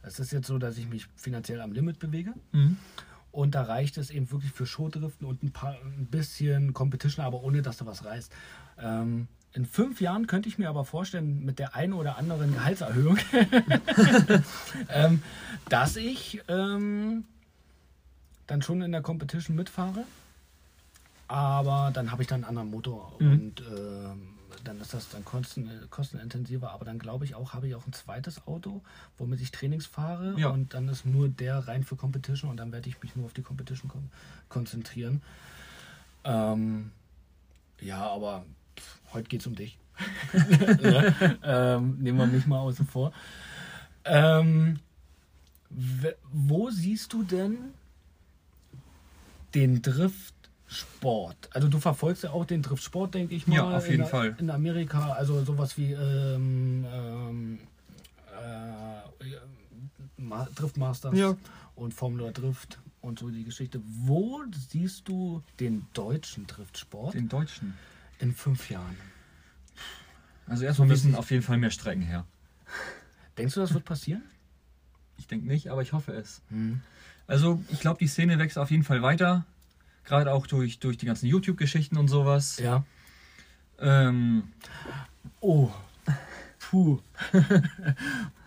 [0.02, 2.32] es ist jetzt so, dass ich mich finanziell am Limit bewege.
[2.52, 2.76] Mhm.
[3.32, 7.42] Und da reicht es eben wirklich für Showdriften und ein, paar, ein bisschen Competition, aber
[7.42, 8.32] ohne dass du was reißt.
[8.78, 13.18] Ähm, in fünf Jahren könnte ich mir aber vorstellen, mit der einen oder anderen Gehaltserhöhung,
[14.88, 15.22] ähm,
[15.68, 17.24] dass ich ähm,
[18.46, 20.04] dann schon in der Competition mitfahre.
[21.28, 23.32] Aber dann habe ich dann einen anderen Motor Mhm.
[23.32, 24.28] und ähm,
[24.64, 26.70] dann ist das dann kosten, kostenintensiver.
[26.72, 28.82] Aber dann glaube ich auch, habe ich auch ein zweites Auto,
[29.18, 30.48] womit ich Trainings fahre Ja.
[30.50, 33.32] und dann ist nur der rein für Competition und dann werde ich mich nur auf
[33.32, 34.10] die Competition kon
[34.48, 35.22] konzentrieren.
[36.24, 36.90] Ähm,
[37.80, 38.44] ja, aber
[38.78, 39.78] pff, heute geht es um dich.
[40.32, 41.38] ne?
[41.42, 43.12] ähm, nehmen wir mich mal außen vor.
[44.04, 44.78] Ähm,
[46.32, 47.56] wo siehst du denn
[49.54, 49.82] den
[50.70, 51.50] Driftsport?
[51.52, 53.56] Also du verfolgst ja auch den Driftsport, denke ich mal.
[53.56, 54.36] Ja, auf jeden in, Fall.
[54.38, 57.58] In Amerika, also sowas wie ähm, ähm,
[58.40, 59.26] äh,
[60.16, 61.36] Ma Driftmasters Ja.
[61.74, 63.80] und Formula Drift und so die Geschichte.
[63.84, 67.74] Wo siehst du den deutschen Driftsport Den Deutschen.
[68.20, 68.96] in fünf Jahren?
[70.46, 72.26] Also erstmal müssen auf jeden Fall mehr Strecken her.
[73.38, 74.22] Denkst du, das wird passieren?
[75.18, 76.42] Ich denke nicht, aber ich hoffe es.
[76.48, 76.80] Hm.
[77.26, 79.46] Also ich glaube, die Szene wächst auf jeden Fall weiter.
[80.04, 82.58] Gerade auch durch, durch die ganzen YouTube-Geschichten und sowas.
[82.58, 82.84] Ja.
[83.78, 84.44] Ähm,
[85.40, 85.70] Oh.
[86.58, 86.98] Puh.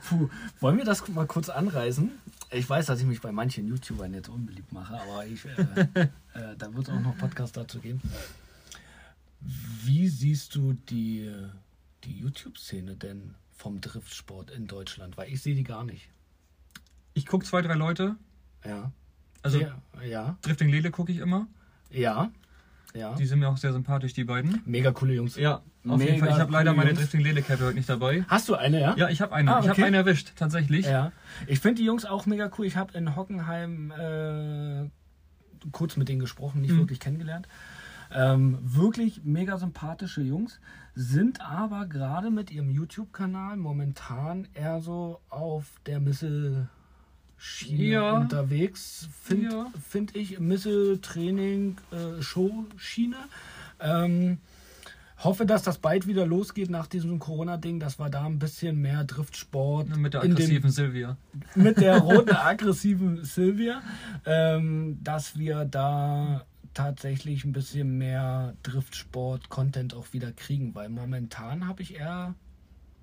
[0.09, 0.29] Puh.
[0.59, 2.11] Wollen wir das mal kurz anreißen?
[2.51, 5.51] Ich weiß, dass ich mich bei manchen YouTubern jetzt unbeliebt mache, aber ich, äh,
[6.33, 8.01] äh, da wird es auch noch Podcast dazu geben.
[9.39, 11.31] Wie siehst du die,
[12.03, 15.17] die YouTube-Szene denn vom Driftsport in Deutschland?
[15.17, 16.09] Weil ich sehe die gar nicht.
[17.13, 18.15] ich gucke zwei, drei Leute.
[18.65, 18.91] Ja.
[19.43, 19.75] Also ja,
[20.07, 21.47] ja, Drifting Lele gucke ich immer.
[21.91, 22.31] ja,
[22.95, 23.15] ja.
[23.15, 24.61] Die sind mir auch sehr sympathisch, die beiden.
[24.65, 25.35] Mega coole Jungs.
[25.35, 25.55] Ja,
[25.87, 26.29] auf Mega jeden Fall.
[26.29, 26.99] Ich habe leider meine Jungs.
[27.01, 28.23] Drifting Lele Cappe heute nicht dabei.
[28.27, 28.95] Hast du eine, ja?
[28.95, 29.51] Ja, ich habe eine.
[29.55, 29.83] Ah, Ich habe okay.
[29.85, 30.85] eine erwischt, tatsächlich.
[30.85, 31.11] Ja,
[31.47, 32.65] ich finde die Jungs auch mega cool.
[32.67, 34.89] Ich habe in Hockenheim äh,
[35.71, 36.77] kurz mit denen gesprochen, nicht Mhm.
[36.79, 37.47] wirklich kennengelernt.
[38.15, 40.59] Ähm, wirklich mega sympathische Jungs,
[40.93, 46.69] sind aber gerade mit ihrem YouTube-Kanal momentan eher so auf der Missile.
[47.37, 48.11] Schiene Ja.
[48.13, 49.71] unterwegs, finde Ja.
[49.89, 50.39] find ich.
[50.39, 53.17] Missile, Training, äh, Show, Schiene.
[53.79, 54.37] Ähm,
[55.17, 59.03] hoffe, dass das bald wieder losgeht nach diesem Corona-Ding, dass wir da ein bisschen mehr
[59.03, 61.17] Driftsport Mit der aggressiven Silvia.
[61.55, 63.81] mit der roten aggressiven Silvia,
[64.25, 71.81] ähm, dass wir da tatsächlich ein bisschen mehr Driftsport-Content auch wieder kriegen, weil momentan habe
[71.81, 72.35] ich eher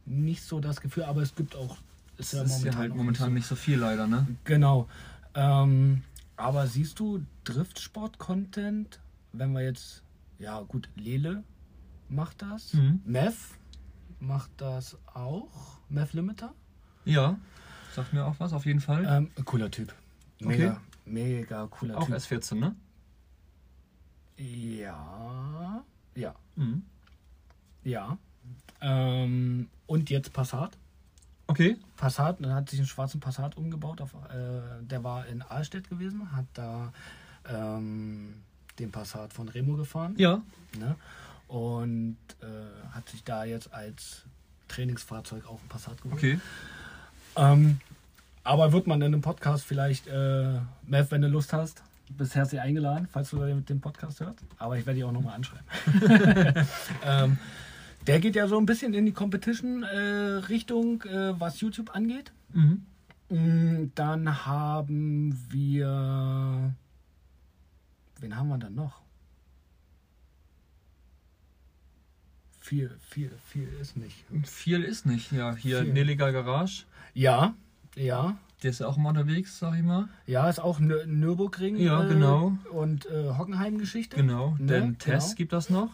[0.06, 1.76] nicht so das Gefühl, aber es gibt auch
[2.20, 3.34] ist ja halt auch momentan so.
[3.34, 4.26] nicht so viel leider, ne?
[4.44, 4.88] Genau.
[5.34, 6.02] Ähm,
[6.36, 9.00] aber siehst du Driftsport-Content,
[9.32, 10.02] wenn wir jetzt,
[10.38, 11.42] ja gut, Lele
[12.08, 13.00] macht das, Mhm.
[13.04, 13.54] Mev
[14.20, 16.52] macht das auch, Mev Limiter.
[17.04, 17.38] Ja,
[17.94, 19.04] sagt mir auch was, auf jeden Fall.
[19.08, 19.94] Ähm, cooler Typ.
[20.40, 22.14] Mega, mega cooler auch Typ.
[22.16, 22.74] S14, ne?
[24.36, 26.82] Ja, ja, Mhm.
[27.84, 28.18] ja.
[28.80, 30.76] Ähm, und jetzt Passat.
[31.50, 31.76] Okay.
[31.96, 34.00] Passat, er hat sich einen schwarzen Passat umgebaut.
[34.00, 36.92] Auf, äh, der war in Ahlstedt gewesen, hat da
[37.48, 38.34] ähm,
[38.78, 40.14] den Passat von Remo gefahren.
[40.16, 40.42] Ja.
[40.78, 40.94] Ne?
[41.48, 44.22] Und äh, hat sich da jetzt als
[44.68, 46.18] Trainingsfahrzeug auch ein Passat geholt.
[46.18, 46.40] Okay.
[47.34, 47.80] Ähm,
[48.44, 52.60] aber wird man in einem Podcast vielleicht, äh, Mev, wenn du Lust hast, bist herzlich
[52.60, 54.38] eingeladen, falls du den Podcast hörst.
[54.58, 55.66] Aber ich werde dich auch nochmal anschreiben.
[57.04, 57.38] ähm,
[58.06, 62.32] der geht ja so ein bisschen in die Competition-Richtung, äh, was YouTube angeht.
[62.52, 62.82] Mhm.
[63.28, 66.74] Mm, Dann haben wir.
[68.20, 69.00] Wen haben wir dann noch?
[72.60, 74.24] Viel, viel, viel ist nicht.
[74.44, 75.32] Viel ist nicht.
[75.32, 75.92] Ja, hier Viel.
[75.92, 76.84] Neliger Garage.
[77.14, 77.54] Ja,
[77.96, 78.36] ja.
[78.62, 80.08] Der ist ja auch mal unterwegs, sag ich mal.
[80.26, 81.76] Ja, ist auch Nür Nürburgring.
[81.78, 82.58] Ja, äh, genau.
[82.70, 84.16] Und äh, Hockenheim-Geschichte.
[84.16, 84.54] Genau.
[84.58, 84.66] Ne?
[84.66, 85.34] Denn Tess Genau.
[85.36, 85.90] gibt das noch.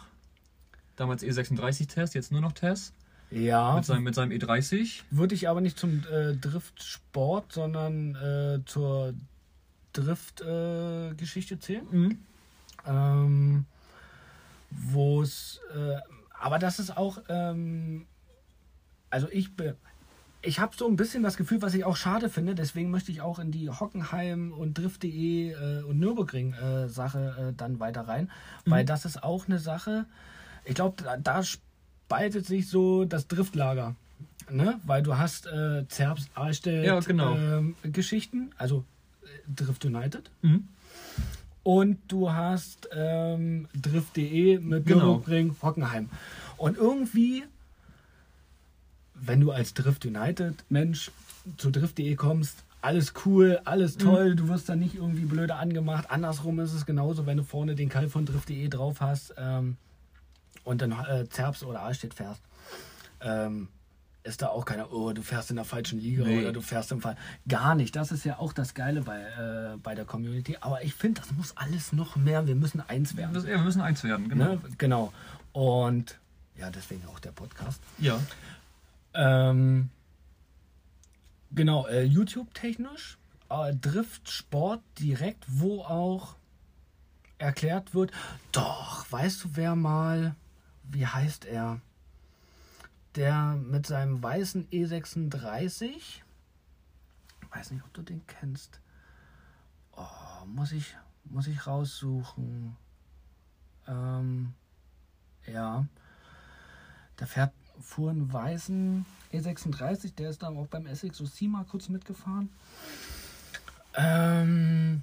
[0.96, 2.94] Damals E36-Test, jetzt nur noch Test.
[3.30, 5.02] Ja, Mit seinem, mit seinem E E30.
[5.10, 9.14] würde ich aber nicht zum äh, Driftsport, sondern äh, zur
[9.92, 11.86] Drift-Geschichte äh, zählen.
[11.90, 12.18] Mhm.
[12.86, 13.66] ähm,
[14.70, 15.96] wo es, äh,
[16.38, 18.06] aber das ist auch, ähm,
[19.10, 19.50] also ich,
[20.42, 23.20] ich habe so ein bisschen das Gefühl, was ich auch schade finde, deswegen möchte ich
[23.20, 28.30] auch in die Hockenheim und Drift.de äh, und Nürburgring äh, Sache äh, dann weiter rein,
[28.66, 30.06] weil das ist auch eine Sache,
[30.66, 33.94] ich glaube, da, da spaltet sich so das Driftlager.
[34.50, 34.78] Ne?
[34.84, 37.34] Weil du hast äh, Zerbst, Ahlstedt Ja, genau.
[37.36, 38.84] ähm, Geschichten, also
[39.22, 40.30] äh, Drift United.
[40.42, 40.68] Mhm.
[41.64, 45.00] Und du hast ähm, Drift.de mit Genau.
[45.00, 46.08] Nürburgring, Hockenheim.
[46.58, 47.42] Und irgendwie,
[49.14, 51.10] wenn du als Drift United Mensch
[51.56, 56.08] zu Drift.de kommst, alles cool, alles toll, du wirst da nicht irgendwie blöde angemacht.
[56.08, 59.76] Andersrum ist es genauso, wenn du vorne den Kai von Drift.de drauf hast ähm,
[60.66, 62.42] und dann äh, Zerbst oder Ahlstedt fährst.
[63.20, 63.68] Ähm,
[64.24, 66.40] ist da auch keiner, oh, du fährst in der falschen Liga Nee.
[66.40, 67.16] oder du fährst im Fall.
[67.46, 67.94] Gar nicht.
[67.94, 70.56] Das ist ja auch das Geile bei, äh, bei der Community.
[70.60, 72.46] Aber ich finde, das muss alles noch mehr.
[72.48, 73.36] Wir müssen eins werden.
[73.36, 74.54] Ja, wir müssen eins werden, genau.
[74.54, 74.60] Ne?
[74.78, 75.12] Genau.
[75.52, 76.18] Und
[76.56, 77.80] ja, deswegen auch der Podcast.
[77.98, 78.20] Ja.
[79.14, 79.90] Ähm,
[81.52, 86.34] genau, äh, YouTube-technisch, äh, Drift Sport direkt, wo auch
[87.38, 88.10] erklärt wird,
[88.52, 90.34] doch, weißt du, wer mal,
[90.90, 91.80] wie heißt er?
[93.14, 96.20] Der mit seinem weißen E36,
[97.50, 98.80] weiß nicht, ob du den kennst.
[99.92, 102.76] Oh, muss ich, muss ich raussuchen.
[103.86, 104.52] Ähm,
[105.46, 105.86] ja.
[107.18, 112.50] Der fährt, fuhr einen weißen E36, der ist dann auch beim OC mal kurz mitgefahren.
[113.94, 115.02] Ähm,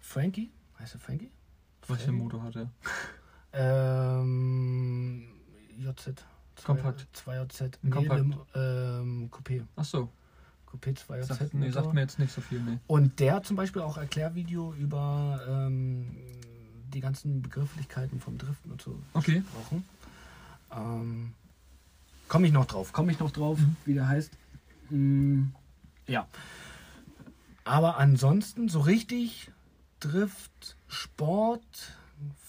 [0.00, 0.50] Frankie?
[0.78, 1.30] Heißt er Frankie?
[1.88, 2.70] Ein Motor hat er?
[3.56, 5.22] Ähm,
[5.78, 6.24] JZ.
[6.64, 7.06] Kompakt.
[7.14, 7.72] 2JZ.
[7.84, 8.20] Ein Kompakt.
[8.20, 9.62] Lim- ähm, Coupé.
[9.76, 10.10] Ach so.
[10.70, 11.22] Coupé 2JZ.
[11.24, 12.78] Sagt, nee, sagt mir jetzt nicht so viel, nee.
[12.86, 16.16] Und der hat zum Beispiel auch Erklärvideo über ähm,
[16.92, 19.40] die ganzen Begrifflichkeiten vom Driften und so Okay.
[19.40, 19.84] gesprochen.
[20.72, 21.34] Ähm,
[22.28, 24.32] komme ich noch drauf, komme ich noch drauf, wie der heißt.
[24.90, 25.44] Mm,
[26.06, 26.26] ja.
[27.64, 29.50] Aber ansonsten so richtig
[30.00, 31.92] Drift, Sport,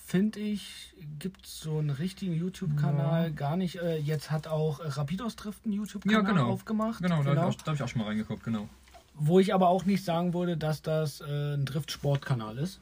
[0.07, 3.75] finde ich, gibt es so einen richtigen YouTube-Kanal gar nicht.
[3.75, 6.47] Äh, jetzt hat auch äh, Rapidos Drift einen YouTube-Kanal Ja, genau.
[6.49, 7.01] aufgemacht.
[7.03, 8.69] Genau, da habe ich, hab ich auch schon mal reingeguckt, genau.
[9.15, 12.79] Wo ich aber auch nicht sagen würde, dass das äh, ein Drift-Sport-Kanal ist,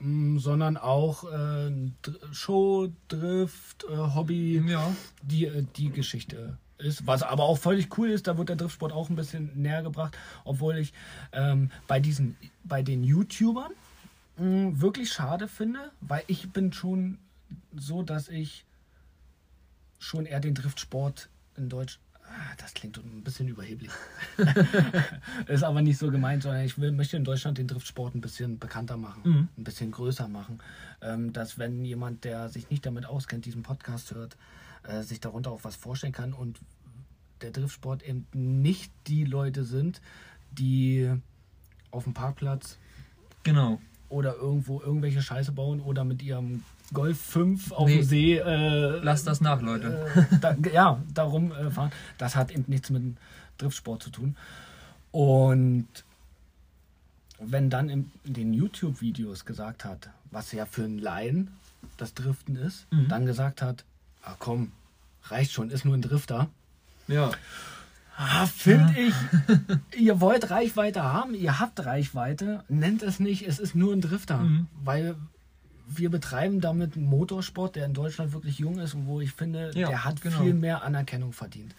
[0.00, 1.70] mm, sondern auch äh,
[2.32, 4.90] Show, Drift, äh, Hobby, Ja.
[5.22, 7.06] die, äh, die Geschichte ist.
[7.06, 10.18] Was aber auch völlig cool ist, da wird der Driftsport auch ein bisschen näher gebracht,
[10.44, 10.92] obwohl ich
[11.32, 13.70] ähm, bei diesen, bei den YouTubern
[14.38, 17.18] mh, wirklich schade finde, weil ich bin schon
[17.76, 18.64] so, dass ich
[19.98, 21.98] schon eher den Driftsport in Deutsch.
[22.28, 23.90] Ah, Das klingt ein bisschen überheblich.
[25.46, 28.58] ist aber nicht so gemeint, sondern ich will, möchte in Deutschland den Driftsport ein bisschen
[28.58, 29.48] bekannter machen, Mhm.
[29.56, 30.58] ein bisschen größer machen.
[31.00, 34.36] Ähm, dass wenn jemand, der sich nicht damit auskennt, diesen Podcast hört,
[34.82, 36.58] äh, sich darunter auch was vorstellen kann und
[37.42, 40.00] der Driftsport eben nicht die Leute sind,
[40.50, 41.12] die
[41.90, 42.78] auf dem Parkplatz
[43.44, 43.80] Genau.
[44.08, 47.96] Oder irgendwo irgendwelche Scheiße bauen oder mit ihrem Golf 5 auf Nee.
[47.96, 48.36] dem See.
[48.38, 50.06] Äh, Lasst das nach, Leute.
[50.14, 51.90] äh, da, ja, darum äh, fahren.
[52.18, 53.16] Das hat eben nichts mit dem
[53.58, 54.36] Driftsport zu tun.
[55.10, 55.86] Und
[57.38, 61.50] wenn dann in, in den YouTube-Videos gesagt hat, was ja für einen Laien
[61.96, 63.08] das Driften ist, Mhm.
[63.08, 63.84] dann gesagt hat,
[64.22, 64.72] ah komm,
[65.24, 66.48] reicht schon, ist nur ein Drifter.
[67.08, 67.30] Ja.
[68.18, 69.14] Ah, finde ich,
[70.00, 74.38] ihr wollt Reichweite haben, ihr habt Reichweite, nennt es nicht, es ist nur ein Drifter.
[74.38, 74.66] Mhm.
[74.82, 75.16] Weil
[75.88, 79.70] wir betreiben damit einen Motorsport, der in Deutschland wirklich jung ist und wo ich finde,
[79.74, 80.42] Ja, der hat genau.
[80.42, 81.74] viel mehr Anerkennung verdient.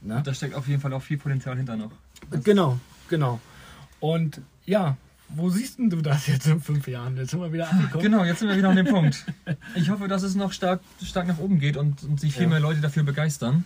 [0.00, 0.22] Ne?
[0.24, 1.90] Da steckt auf jeden Fall auch viel Potenzial hinter noch.
[2.44, 2.78] Genau,
[3.08, 3.40] genau.
[3.98, 4.96] Und ja,
[5.28, 7.16] wo siehst denn du das jetzt in fünf Jahren?
[7.16, 8.02] Jetzt sind wir wieder angekommen.
[8.02, 9.26] Genau, jetzt sind wir wieder an dem Punkt.
[9.74, 12.48] Ich hoffe, dass es noch stark, stark nach oben geht und, und sich viel Ja.
[12.48, 13.64] mehr Leute dafür begeistern.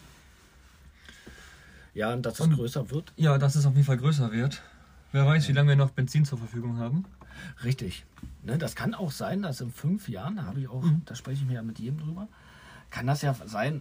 [1.94, 3.12] Ja, und dass es Und- größer wird.
[3.16, 4.62] Ja, dass es auf jeden Fall größer wird.
[5.12, 7.04] Wer weiß, wie lange wir noch Benzin zur Verfügung haben.
[7.62, 8.04] Richtig.
[8.42, 11.02] Ne, das kann auch sein, dass in fünf Jahren, da habe ich auch, Mhm.
[11.04, 12.28] da spreche ich mir ja mit jedem drüber,
[12.90, 13.80] kann das ja sein,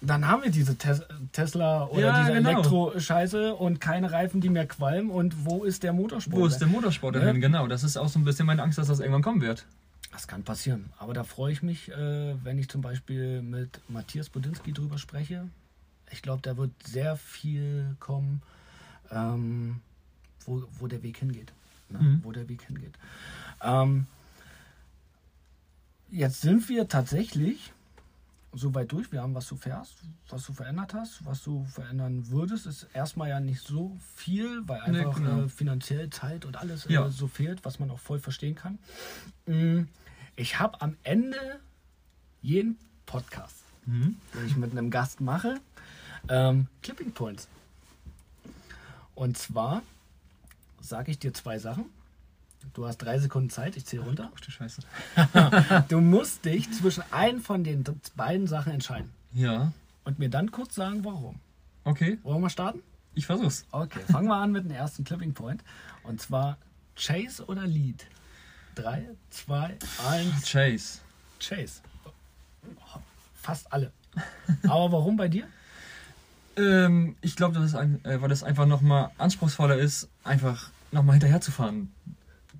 [0.00, 1.02] dann haben wir diese Tes
[1.32, 2.50] Tesla oder Ja, diese genau.
[2.50, 6.40] Elektro-Scheiße und keine Reifen, die mehr qualmen und wo ist der Motorsport?
[6.42, 7.22] Wo ist der Motorsport Ja.
[7.22, 7.40] dahin?
[7.40, 9.64] Genau, das ist auch so ein bisschen meine Angst, dass das irgendwann kommen wird.
[10.12, 10.90] Das kann passieren.
[10.98, 15.48] Aber da freue ich mich, äh, wenn ich zum Beispiel mit Matthias Budinski drüber spreche.
[16.10, 18.42] Ich glaube, da wird sehr viel kommen,
[19.10, 19.80] ähm,
[20.46, 21.52] wo, wo der Weg hingeht.
[21.88, 21.98] Ne?
[21.98, 22.20] Mhm.
[22.24, 22.94] Wo der Weg hingeht.
[23.62, 24.06] Ähm,
[26.10, 27.72] jetzt sind wir tatsächlich
[28.52, 29.10] so weit durch.
[29.10, 29.94] Wir haben, was du fährst,
[30.28, 32.66] was du verändert hast, was du verändern würdest.
[32.66, 35.42] Ist erstmal ja nicht so viel, weil Nee, einfach genau.
[35.42, 37.06] äh, finanziell Zeit und alles Ja.
[37.06, 38.78] äh, so fehlt, was man auch voll verstehen kann.
[39.46, 39.88] Mm,
[40.36, 41.60] Ich habe am Ende
[42.42, 42.76] jeden
[43.06, 44.16] Podcast, Mhm.
[44.34, 45.60] den ich mit einem Gast mache,
[46.28, 47.48] ähm, Clipping Points.
[49.14, 49.82] Und zwar
[50.80, 51.86] sage ich dir zwei Sachen.
[52.72, 54.30] Du hast drei Sekunden Zeit, ich zähle runter.
[54.34, 54.80] Ach du Scheiße.
[55.88, 57.84] Du musst dich zwischen einen von den
[58.16, 59.10] beiden Sachen entscheiden.
[59.34, 59.72] Ja,
[60.04, 61.38] Und mir dann kurz sagen, warum.
[61.84, 62.80] okay, Wollen wir starten?
[63.14, 63.64] ich versuch's.
[63.70, 65.62] Okay, fangen wir an mit dem ersten Clipping Point.
[66.02, 66.56] Und zwar
[66.96, 68.06] Chase oder Lead?
[68.74, 69.76] Drei, zwei,
[70.08, 70.98] eins, Chase.
[71.38, 71.80] Chase.
[73.34, 73.92] Fast alle.
[74.64, 75.46] Aber warum bei dir?
[76.56, 81.14] Ähm, ich glaube, das ist ein, äh, weil das einfach nochmal anspruchsvoller ist, einfach nochmal
[81.14, 81.92] hinterher zu fahren.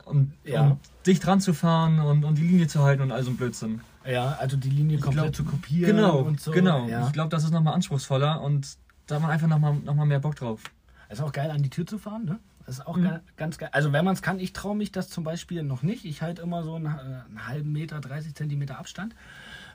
[0.04, 0.62] Und, Ja.
[0.62, 3.36] und dicht dran zu fahren und, und die Linie zu halten und all so ein
[3.36, 3.80] Blödsinn.
[4.04, 6.50] Ja, also die Linie komplett glaub- zu kopieren Genau, und so.
[6.50, 6.86] genau.
[6.88, 7.06] Ja.
[7.06, 8.76] Ich glaube, das ist nochmal anspruchsvoller und
[9.06, 10.60] da hat man einfach nochmal noch mal mehr Bock drauf.
[11.08, 12.38] Ist auch geil, an die Tür zu fahren, ne?
[12.66, 13.20] Das ist auch Mhm.
[13.36, 13.68] ganz geil.
[13.72, 16.04] Also wenn man es kann, ich traue mich das zum Beispiel noch nicht.
[16.06, 16.88] Ich halte immer so einen, äh,
[17.28, 19.14] einen halben Meter, 30 Zentimeter Abstand.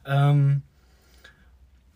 [0.06, 0.64] Ähm,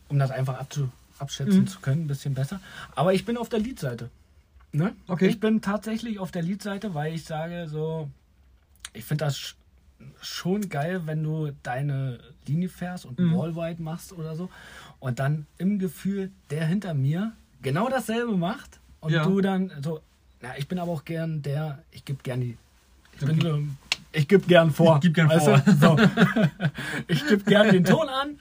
[0.10, 0.90] um das einfach abzu,
[1.24, 1.68] abschätzen Mhm.
[1.68, 2.60] zu können, ein bisschen besser.
[2.96, 4.10] Aber ich bin auf der Lead-Seite.
[4.72, 4.94] Ne?
[5.08, 5.28] Okay.
[5.28, 8.10] Ich bin tatsächlich auf der Lead-Seite, weil ich sage so,
[8.94, 9.56] ich finde das sch
[10.22, 13.36] schon geil, wenn du deine Linie fährst und Mhm.
[13.38, 14.50] Wallwide machst oder so
[15.00, 19.24] und dann im Gefühl der hinter mir genau dasselbe macht und Ja.
[19.24, 20.02] du dann so,
[20.42, 22.58] na, ich bin aber auch gern der, ich gebe gern die,
[23.14, 23.60] ich bin so,
[24.12, 24.96] ich gebe gern vor.
[24.98, 25.64] Ich geb gern vor.
[25.82, 25.98] So.
[27.08, 28.40] ich gebe gern den Ton an,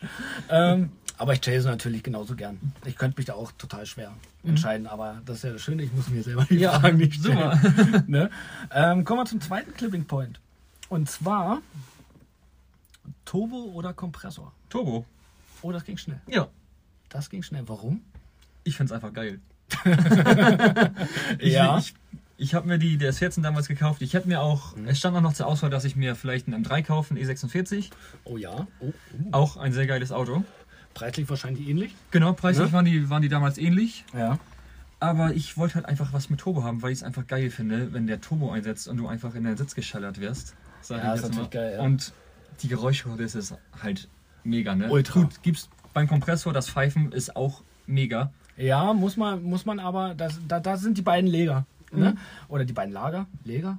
[0.51, 2.59] ähm, aber ich chase natürlich genauso gern.
[2.85, 4.13] Ich könnte mich da auch total schwer
[4.45, 6.61] entscheiden, aber das ist ja das Schöne, ich muss mir selber die Mhm.
[6.61, 7.37] Ja, Fragen nicht stellen.
[7.37, 8.05] super.
[8.07, 8.31] ne?
[8.73, 10.41] ähm, kommen wir zum zweiten Clipping Point.
[10.89, 11.61] Und zwar
[13.25, 14.53] Turbo oder Kompressor.
[14.69, 15.05] Turbo.
[15.63, 16.21] Oh, das ging schnell.
[16.27, 16.49] Ja.
[17.09, 17.63] Das ging schnell.
[17.69, 18.03] Warum?
[18.65, 19.41] Ich find's einfach geil.
[21.41, 21.79] Ja.
[21.79, 21.95] Ich, ich,
[22.37, 24.03] ich habe mir die der 14 damals gekauft.
[24.03, 24.89] Ich hätte mir auch, Mhm.
[24.89, 27.91] es stand auch noch zur Auswahl, dass ich mir vielleicht einen M3 kaufe, einen E46.
[28.25, 28.67] Oh ja.
[28.81, 28.93] Oh, oh.
[29.33, 30.45] Auch ein sehr geiles Auto.
[30.95, 31.95] Preislich wahrscheinlich ähnlich.
[32.11, 32.73] Genau, preislich Ne?
[32.73, 34.05] waren, die, waren die damals ähnlich.
[34.17, 34.39] Ja.
[35.01, 37.93] Aber ich wollte halt einfach was mit Turbo haben, weil ich es einfach geil finde,
[37.93, 40.55] wenn der Turbo einsetzt und du einfach in den Sitz geschallert wirst.
[40.81, 41.83] Sag Ja, ich ist natürlich geil, ja.
[41.83, 42.13] Und
[42.63, 44.09] die Geräuschquote ist es halt
[44.45, 44.91] mega, ne?
[44.91, 45.21] Ultra.
[45.23, 48.33] Gut, gibt's beim Kompressor, das Pfeifen ist auch mega.
[48.57, 51.67] Ja, muss man, muss man aber, das, da, da sind die beiden Leger.
[51.91, 52.11] Ne?
[52.13, 52.19] Mhm.
[52.49, 53.27] Oder die beiden Lager.
[53.45, 53.79] Leger?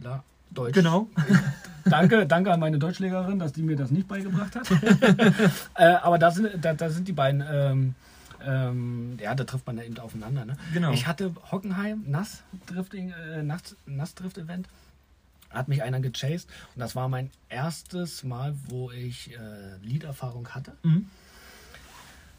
[0.00, 0.22] La
[0.54, 0.74] Deutsch.
[0.74, 1.08] Genau.
[1.84, 4.70] Danke, danke an meine Deutschlehrerin, dass die mir das nicht beigebracht hat.
[5.74, 7.94] äh, aber da sind, da, da sind die beiden, ähm,
[8.46, 10.44] ähm, ja, da trifft man da eben aufeinander.
[10.44, 10.56] Ne?
[10.72, 10.92] Genau.
[10.92, 14.68] Ich hatte Hockenheim, Nass-Drifting, äh, Nass- Nass-Drift-Event.
[15.50, 20.70] Hat mich einer gechased und das war mein erstes Mal, wo ich äh, Lead-Erfahrung hatte.
[20.84, 21.06] Mhm.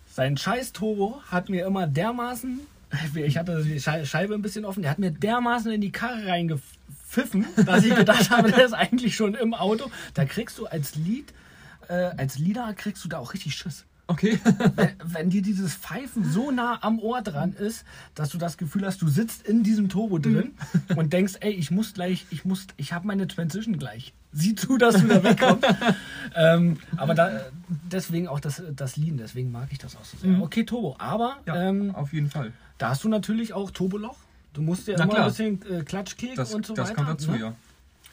[0.09, 2.61] Sein scheiß Turbo hat mir immer dermaßen,
[3.15, 6.21] ich hatte die Schei- Scheibe ein bisschen offen, der hat mir dermaßen in die Karre
[7.13, 9.89] reingepfiffen, dass ich gedacht habe, der ist eigentlich schon im Auto.
[10.13, 11.33] Da kriegst du als Lied,
[11.87, 13.85] äh, als Leader kriegst du da auch richtig Schiss.
[14.05, 14.37] Okay.
[14.75, 17.85] Wenn, wenn dir dieses Pfeifen so nah am Ohr dran ist,
[18.15, 20.51] dass du das Gefühl hast, du sitzt in diesem Turbo drin
[20.97, 24.13] und denkst, ey, ich muss gleich, ich muss, ich habe meine Transition gleich.
[24.33, 25.65] Sieh zu, dass du da wegkommst.
[26.35, 27.45] ähm, aber da,
[27.89, 30.31] deswegen auch das, das Lean, deswegen mag ich das auch so sehr.
[30.31, 30.41] Mhm.
[30.41, 32.51] Okay, Turbo, aber Ja, ähm, auf jeden Fall.
[32.79, 34.17] da hast du natürlich auch Turboloch.
[34.53, 35.25] Du musst ja Na immer klar.
[35.25, 36.95] ein bisschen äh, Klatschkek Das, und so das weiter.
[36.95, 37.39] kommt dazu, ne?
[37.39, 37.55] ja.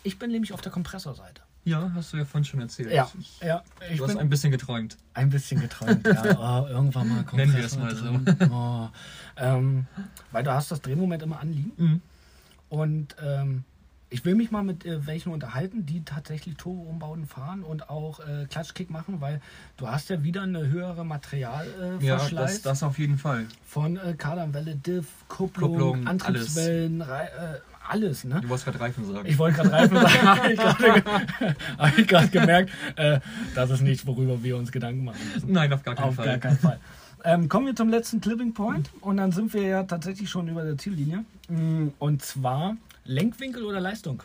[0.03, 1.43] Ich bin nämlich auf der Kompressorseite.
[1.65, 2.91] Ja, hast du ja vorhin schon erzählt.
[2.91, 3.11] Ja,
[3.43, 3.63] ja.
[3.91, 4.97] Ich Du hast bin ein bisschen geträumt.
[5.13, 6.23] Ein bisschen geträumt, ja.
[6.65, 8.55] Oh, irgendwann mal Nennen wir es Kompressor mal so.
[8.55, 8.89] Oh.
[9.37, 9.87] Ähm,
[10.33, 12.01] weil du hast das Drehmoment immer anliegen Mhm.
[12.71, 13.65] und ähm,
[14.13, 18.47] ich will mich mal mit äh, welchen unterhalten, die tatsächlich Turbo-Umbauten fahren und auch äh,
[18.51, 19.41] Klatschkick machen, weil
[19.77, 23.47] du hast ja wieder eine höhere Materialverschleiß äh, Ja, das, das auf jeden Fall.
[23.67, 27.59] von äh, Kardanwelle, Diff, Kupplung, Kupplung, Antriebswellen, Rei- äh,
[27.89, 28.41] alles, ne?
[28.41, 29.29] Du wolltest gerade Reifen sagen.
[29.29, 30.27] Ich wollte gerade Reifen sagen,
[31.79, 33.21] habe ich gerade ge gemerkt, äh,
[33.55, 35.51] das ist nichts, worüber wir uns Gedanken machen müssen.
[35.53, 36.27] Nein, auf gar keinen Auf Fall.
[36.27, 36.79] gar keinen Fall.
[37.25, 40.63] Ähm, kommen wir zum letzten Clipping Point und dann sind wir ja tatsächlich schon über
[40.65, 41.25] der Ziellinie.
[41.49, 44.23] Mm, Und zwar Lenkwinkel oder Leistung?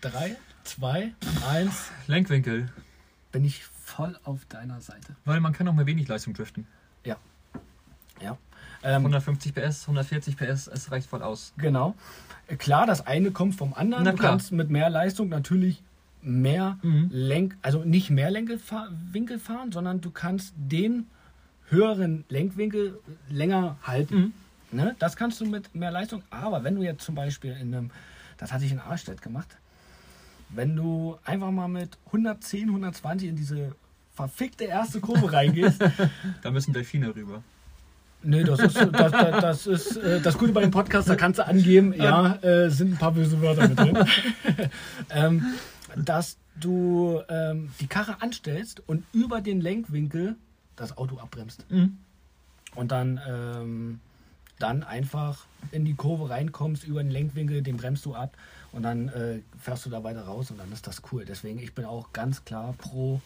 [0.00, 1.12] Drei, zwei,
[1.48, 1.90] eins.
[2.06, 2.70] Lenkwinkel.
[3.32, 5.16] Bin ich voll auf deiner Seite.
[5.24, 6.66] Weil man kann auch mal wenig Leistung driften.
[7.04, 7.16] Ja.
[8.20, 8.38] Ja.
[8.82, 11.52] Ähm, 150 PS, 140 PS, es reicht voll aus.
[11.56, 11.94] Genau.
[12.58, 14.04] Klar, das eine kommt vom anderen.
[14.04, 14.30] Na du klar.
[14.32, 15.82] kannst mit mehr Leistung natürlich
[16.22, 17.08] mehr Mhm.
[17.12, 21.06] Lenk, also nicht mehr Lenkwinkel fahren, sondern du kannst den
[21.68, 24.16] höheren Lenkwinkel länger halten.
[24.16, 24.32] Mhm.
[24.76, 24.94] Ne?
[24.98, 26.22] Das kannst du mit mehr Leistung.
[26.30, 27.90] Aber wenn du jetzt zum Beispiel in einem,
[28.36, 29.56] das hatte ich in Arstedt gemacht,
[30.50, 33.74] wenn du einfach mal mit 110, 120 in diese
[34.14, 35.82] verfickte erste Kurve reingehst,
[36.42, 37.42] Da müssen Delfine rüber.
[38.22, 41.38] Nee, das ist, das, das, das ist äh, das Gute bei dem Podcast, da kannst
[41.38, 43.98] du angeben, ja, äh, sind ein paar böse Wörter mit drin.
[45.10, 45.54] ähm,
[45.96, 50.36] dass du ähm, die Karre anstellst und über den Lenkwinkel
[50.76, 51.70] das Auto abbremst.
[51.70, 51.98] Mhm.
[52.74, 54.00] Und dann, ähm,
[54.58, 58.36] dann einfach in die Kurve reinkommst, über den Lenkwinkel, den bremst du ab
[58.72, 61.24] und dann äh, fährst du da weiter raus und dann ist das cool.
[61.24, 63.20] Deswegen, ich bin auch ganz klar pro,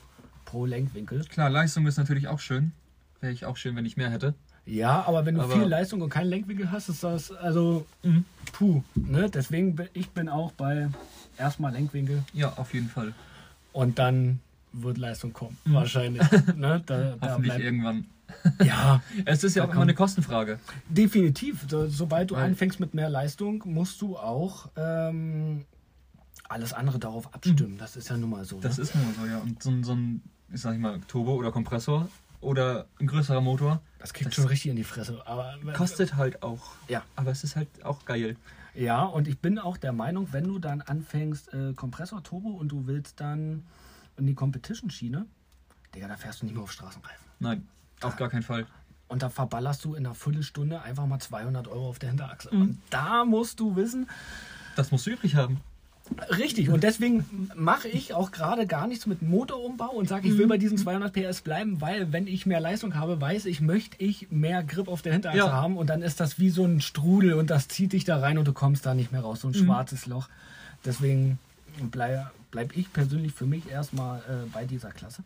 [0.44, 1.24] pro Lenkwinkel.
[1.26, 2.72] Klar, Leistung ist natürlich auch schön.
[3.20, 4.34] Wäre ich auch schön, wenn ich mehr hätte.
[4.66, 8.24] Ja, aber wenn du Aber- viel Leistung und keinen Lenkwinkel hast, ist das, also, Mhm.
[8.52, 8.82] puh.
[8.94, 9.28] Ne?
[9.30, 10.88] Deswegen bin ich bin auch bei
[11.38, 13.12] erstmal Lenkwinkel Ja, auf jeden Fall.
[13.72, 14.40] und dann
[14.72, 15.56] wird Leistung kommen.
[15.64, 15.74] Mhm.
[15.74, 16.22] Wahrscheinlich.
[16.56, 16.82] ne?
[16.86, 18.06] da, da Hoffentlich bleibt, irgendwann.
[18.64, 20.58] ja, Es ist ja auch immer eine Kostenfrage.
[20.88, 21.66] definitiv.
[21.68, 25.64] So, sobald du Weil- anfängst mit mehr Leistung, musst du auch ähm,
[26.48, 27.78] alles andere darauf abstimmen.
[27.78, 28.56] Das ist ja nun mal so.
[28.56, 28.60] Mhm.
[28.62, 28.82] Das ne?
[28.84, 29.38] ist nun mal so, ja.
[29.38, 30.22] Und so ein, so ein
[30.52, 32.08] ich sag mal, Turbo oder Kompressor
[32.40, 35.22] oder ein größerer Motor das kickt das- schon richtig in die Fresse.
[35.26, 36.72] Aber, kostet halt auch.
[36.88, 37.02] Ja.
[37.16, 38.36] Aber es ist halt auch geil.
[38.74, 42.68] Ja, und ich bin auch der Meinung, wenn du dann anfängst, äh, Kompressor Turbo und
[42.68, 43.64] du willst dann
[44.16, 45.26] in die Competition-Schiene,
[45.94, 47.26] Digga, da fährst du nicht mehr auf Straßenreifen.
[47.40, 47.66] Nein,
[48.02, 48.66] auf gar keinen Fall.
[49.08, 52.48] Und da verballerst du in einer Viertelstunde einfach mal 200 Euro auf der Hinterachse.
[52.54, 52.60] Mhm.
[52.62, 54.08] Und da musst du wissen,
[54.76, 55.60] Das musst du übrig haben.
[56.38, 56.70] richtig.
[56.70, 60.58] Und deswegen mache ich auch gerade gar nichts mit Motorumbau und sage, ich will bei
[60.58, 64.62] diesen 200 PS bleiben, weil wenn ich mehr Leistung habe, weiß ich, möchte ich mehr
[64.62, 65.52] Grip auf der Hinterachse Ja.
[65.52, 65.76] haben.
[65.76, 68.46] Und dann ist das wie so ein Strudel und das zieht dich da rein und
[68.46, 69.40] du kommst da nicht mehr raus.
[69.40, 70.28] So ein schwarzes Loch.
[70.84, 71.38] Deswegen
[71.90, 75.22] bleibe bleib ich persönlich für mich erstmal äh, bei dieser Klasse.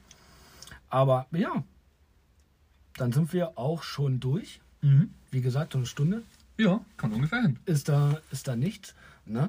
[0.90, 1.62] Aber ja,
[2.96, 4.60] dann sind wir auch schon durch.
[4.82, 5.10] Mhm.
[5.30, 6.22] Wie gesagt, so eine Stunde
[6.58, 7.58] Ja, kommt ungefähr hin.
[7.66, 8.94] ist da, ist da nichts.
[9.26, 9.48] Ne?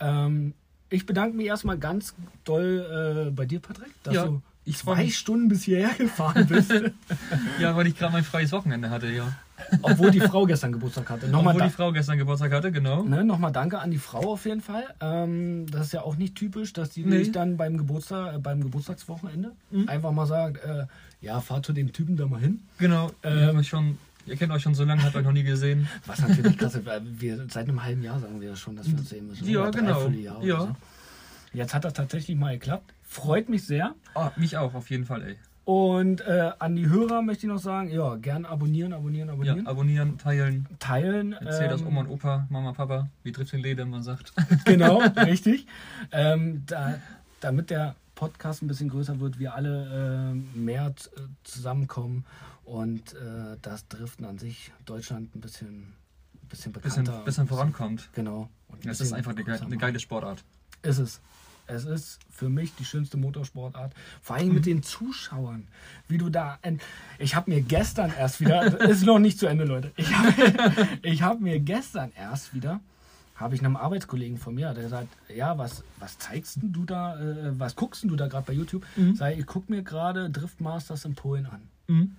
[0.00, 0.52] Ähm,
[0.90, 2.14] ich bedanke mich erstmal ganz
[2.44, 5.08] doll äh, bei dir, Patrick, dass Ja, du zwei.
[5.08, 6.70] Stunden bis hierher gefahren bist,
[7.60, 9.32] Ja, weil ich gerade mein freies Wochenende hatte, ja.
[9.82, 11.28] Obwohl die Frau gestern Geburtstag hatte.
[11.28, 13.02] Nochmal, Obwohl die Frau gestern Geburtstag hatte, genau.
[13.02, 14.84] ne, nochmal danke an die Frau auf jeden Fall.
[15.00, 17.18] Ähm, das ist ja auch nicht typisch, dass die Nee.
[17.18, 19.88] dich dann beim, Geburtstag, äh, beim Geburtstagswochenende Mhm.
[19.88, 20.86] einfach mal sagt, äh,
[21.20, 22.60] ja, fahr zu dem Typen da mal hin.
[22.78, 23.10] Genau.
[23.22, 25.42] Ähm, ihr, habt euch schon, ihr kennt euch schon so lange, habt euch noch nie
[25.42, 25.88] gesehen.
[26.06, 28.86] Was natürlich krass ist, weil wir seit einem halben Jahr sagen wir ja schon, dass
[28.90, 29.48] wir uns sehen müssen.
[29.48, 30.04] Ja, Oder genau.
[30.04, 30.60] Oder Ja.
[30.60, 30.76] So.
[31.52, 32.92] Jetzt hat das tatsächlich mal geklappt.
[33.02, 33.94] Freut mich sehr.
[34.14, 35.36] Ah, mich auch, auf jeden Fall, ey.
[35.66, 39.66] Und äh, an die Hörer möchte ich noch sagen, ja, gern abonnieren, abonnieren, Ja, abonnieren.
[39.66, 41.32] abonnieren, teilen, Teilen.
[41.32, 44.32] erzähl das ähm, Oma und Opa, Mama, Papa, wie trifft den Leder, man sagt.
[44.64, 45.66] Genau, richtig.
[46.12, 47.00] Ähm, da,
[47.40, 50.94] damit der Podcast ein bisschen größer wird, wir alle äh, mehr
[51.42, 52.24] zusammenkommen
[52.64, 55.94] und äh, das Driften an sich Deutschland ein bisschen,
[56.48, 57.24] bisschen Bisschen, bekannter.
[57.24, 58.08] bisschen vorankommt.
[58.12, 58.48] Genau.
[58.68, 60.44] Und Es ist bisschen einfach eine, ge größer eine geile Sportart.
[60.82, 61.20] Ist es.
[61.66, 63.92] Es ist für mich die schönste Motorsportart.
[64.22, 65.66] Vor allem mit den Zuschauern.
[66.08, 66.58] Wie du da.
[67.18, 68.80] Ich habe mir gestern erst wieder.
[68.88, 69.92] ist noch nicht zu Ende, Leute.
[69.96, 72.80] Ich habe ich hab mir gestern erst wieder.
[73.34, 77.20] Habe ich einem Arbeitskollegen von mir, der gesagt, ja, was, was zeigst denn du da,
[77.20, 78.86] äh, was guckst denn du da gerade bei YouTube?
[78.96, 79.14] Mhm.
[79.14, 81.60] Sag ich, gucke mir gerade Drift Masters in Polen an.
[81.86, 82.16] Mhm.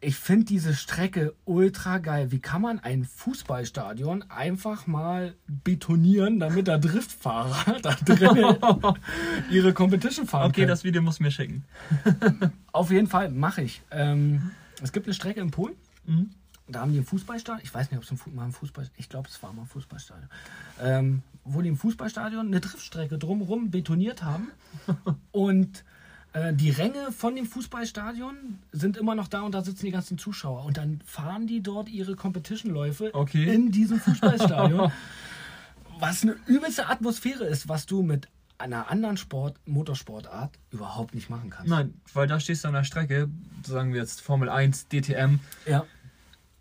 [0.00, 2.30] Ich finde diese Strecke ultra geil.
[2.30, 8.56] Wie kann man ein Fußballstadion einfach mal betonieren, damit da Driftfahrer da drinnen
[9.50, 10.68] ihre Competition fahren Okay, können?
[10.68, 11.64] das Video muss mir schicken.
[12.72, 13.82] Auf jeden Fall mache ich.
[13.90, 15.74] Ähm, es gibt eine Strecke in Polen.
[16.06, 16.30] Mhm.
[16.68, 17.64] Da haben die ein Fußballstadion.
[17.64, 18.88] Ich weiß nicht, ob es ein, mal ein Fußball.
[18.98, 20.28] Ich glaube, es war mal ein Fußballstadion.
[20.80, 24.52] Ähm, wo die im Fußballstadion eine Driftstrecke drumherum betoniert haben.
[25.32, 25.82] und
[26.48, 30.18] äh, die Ränge von dem Fußballstadion sind immer noch da und da sitzen die ganzen
[30.18, 30.64] Zuschauer.
[30.64, 33.52] Und dann fahren die dort ihre Competition-Läufe Okay.
[33.54, 34.90] in diesem Fußballstadion.
[36.00, 38.28] was eine übelste Atmosphäre ist, was du mit
[38.58, 41.70] einer anderen Sport, Motorsportart überhaupt nicht machen kannst.
[41.70, 43.28] Nein, weil da stehst du an der Strecke,
[43.64, 45.84] sagen wir jetzt Formel 1, DTM, Ja.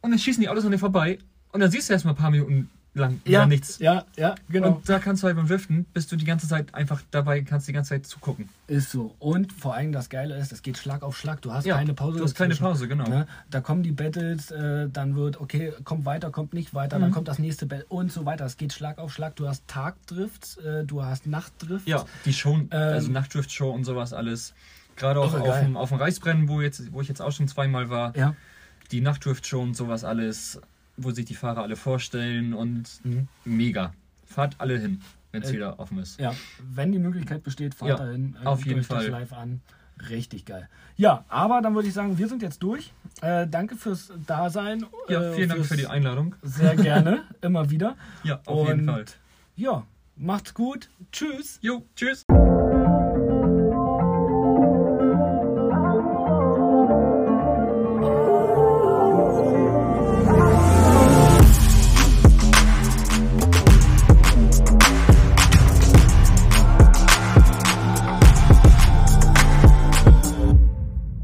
[0.02, 1.18] und dann schießen die Autos an dir vorbei.
[1.52, 3.80] Und dann siehst du erstmal ein paar Minuten lang Ja, nichts.
[3.80, 4.74] Ja, ja, genau.
[4.74, 7.68] Und da kannst du halt beim Driften, bist du die ganze Zeit einfach dabei, kannst
[7.68, 8.50] die ganze Zeit zugucken.
[8.68, 9.16] Ist so.
[9.20, 11.42] Und vor allem das Geile ist, es geht Schlag auf Schlag.
[11.42, 12.18] Du hast Ja, keine Pause.
[12.18, 12.64] du hast keine dazwischen.
[12.72, 13.08] Pause, genau.
[13.08, 13.28] Ne?
[13.50, 17.04] Da kommen die Battles, äh, dann wird, okay, kommt weiter, kommt nicht weiter, Mhm.
[17.04, 18.46] dann kommt das nächste Battle und so weiter.
[18.46, 19.36] Es geht Schlag auf Schlag.
[19.36, 21.88] Du hast Tagdrifts, äh, du hast Nachtdrifts.
[21.88, 24.54] Ja, die Show, Ähm, also Nachtdrift-Show und sowas alles.
[24.96, 27.90] Gerade auch auf dem, auf dem Reichsbrennen, wo, jetzt, wo ich jetzt auch schon zweimal
[27.90, 28.16] war.
[28.18, 28.36] Ja.
[28.92, 30.60] Die Nachtdrift-Show und sowas alles,
[30.98, 33.28] wo sich die Fahrer alle vorstellen und Mhm.
[33.46, 33.94] mega.
[34.26, 36.20] Fahrt alle hin, wenn es Äh, wieder offen ist.
[36.20, 36.34] Ja,
[36.74, 38.36] wenn die Möglichkeit besteht, fahrt Ja, dahin.
[38.44, 39.08] äh, auf jeden Fall.
[39.08, 39.62] live an.
[40.10, 40.70] Richtig geil.
[40.96, 42.94] Ja, aber dann würde ich sagen, wir sind jetzt durch.
[43.22, 44.86] Äh, danke fürs Dasein.
[45.10, 46.36] Ja, äh, vielen Dank für die Einladung.
[46.44, 47.96] Sehr gerne, immer wieder.
[48.24, 49.06] Ja, auf jeden Und- Fall.
[49.56, 50.90] Ja, macht's gut.
[51.12, 51.58] Tschüss.
[51.64, 52.27] Jo, tschüss.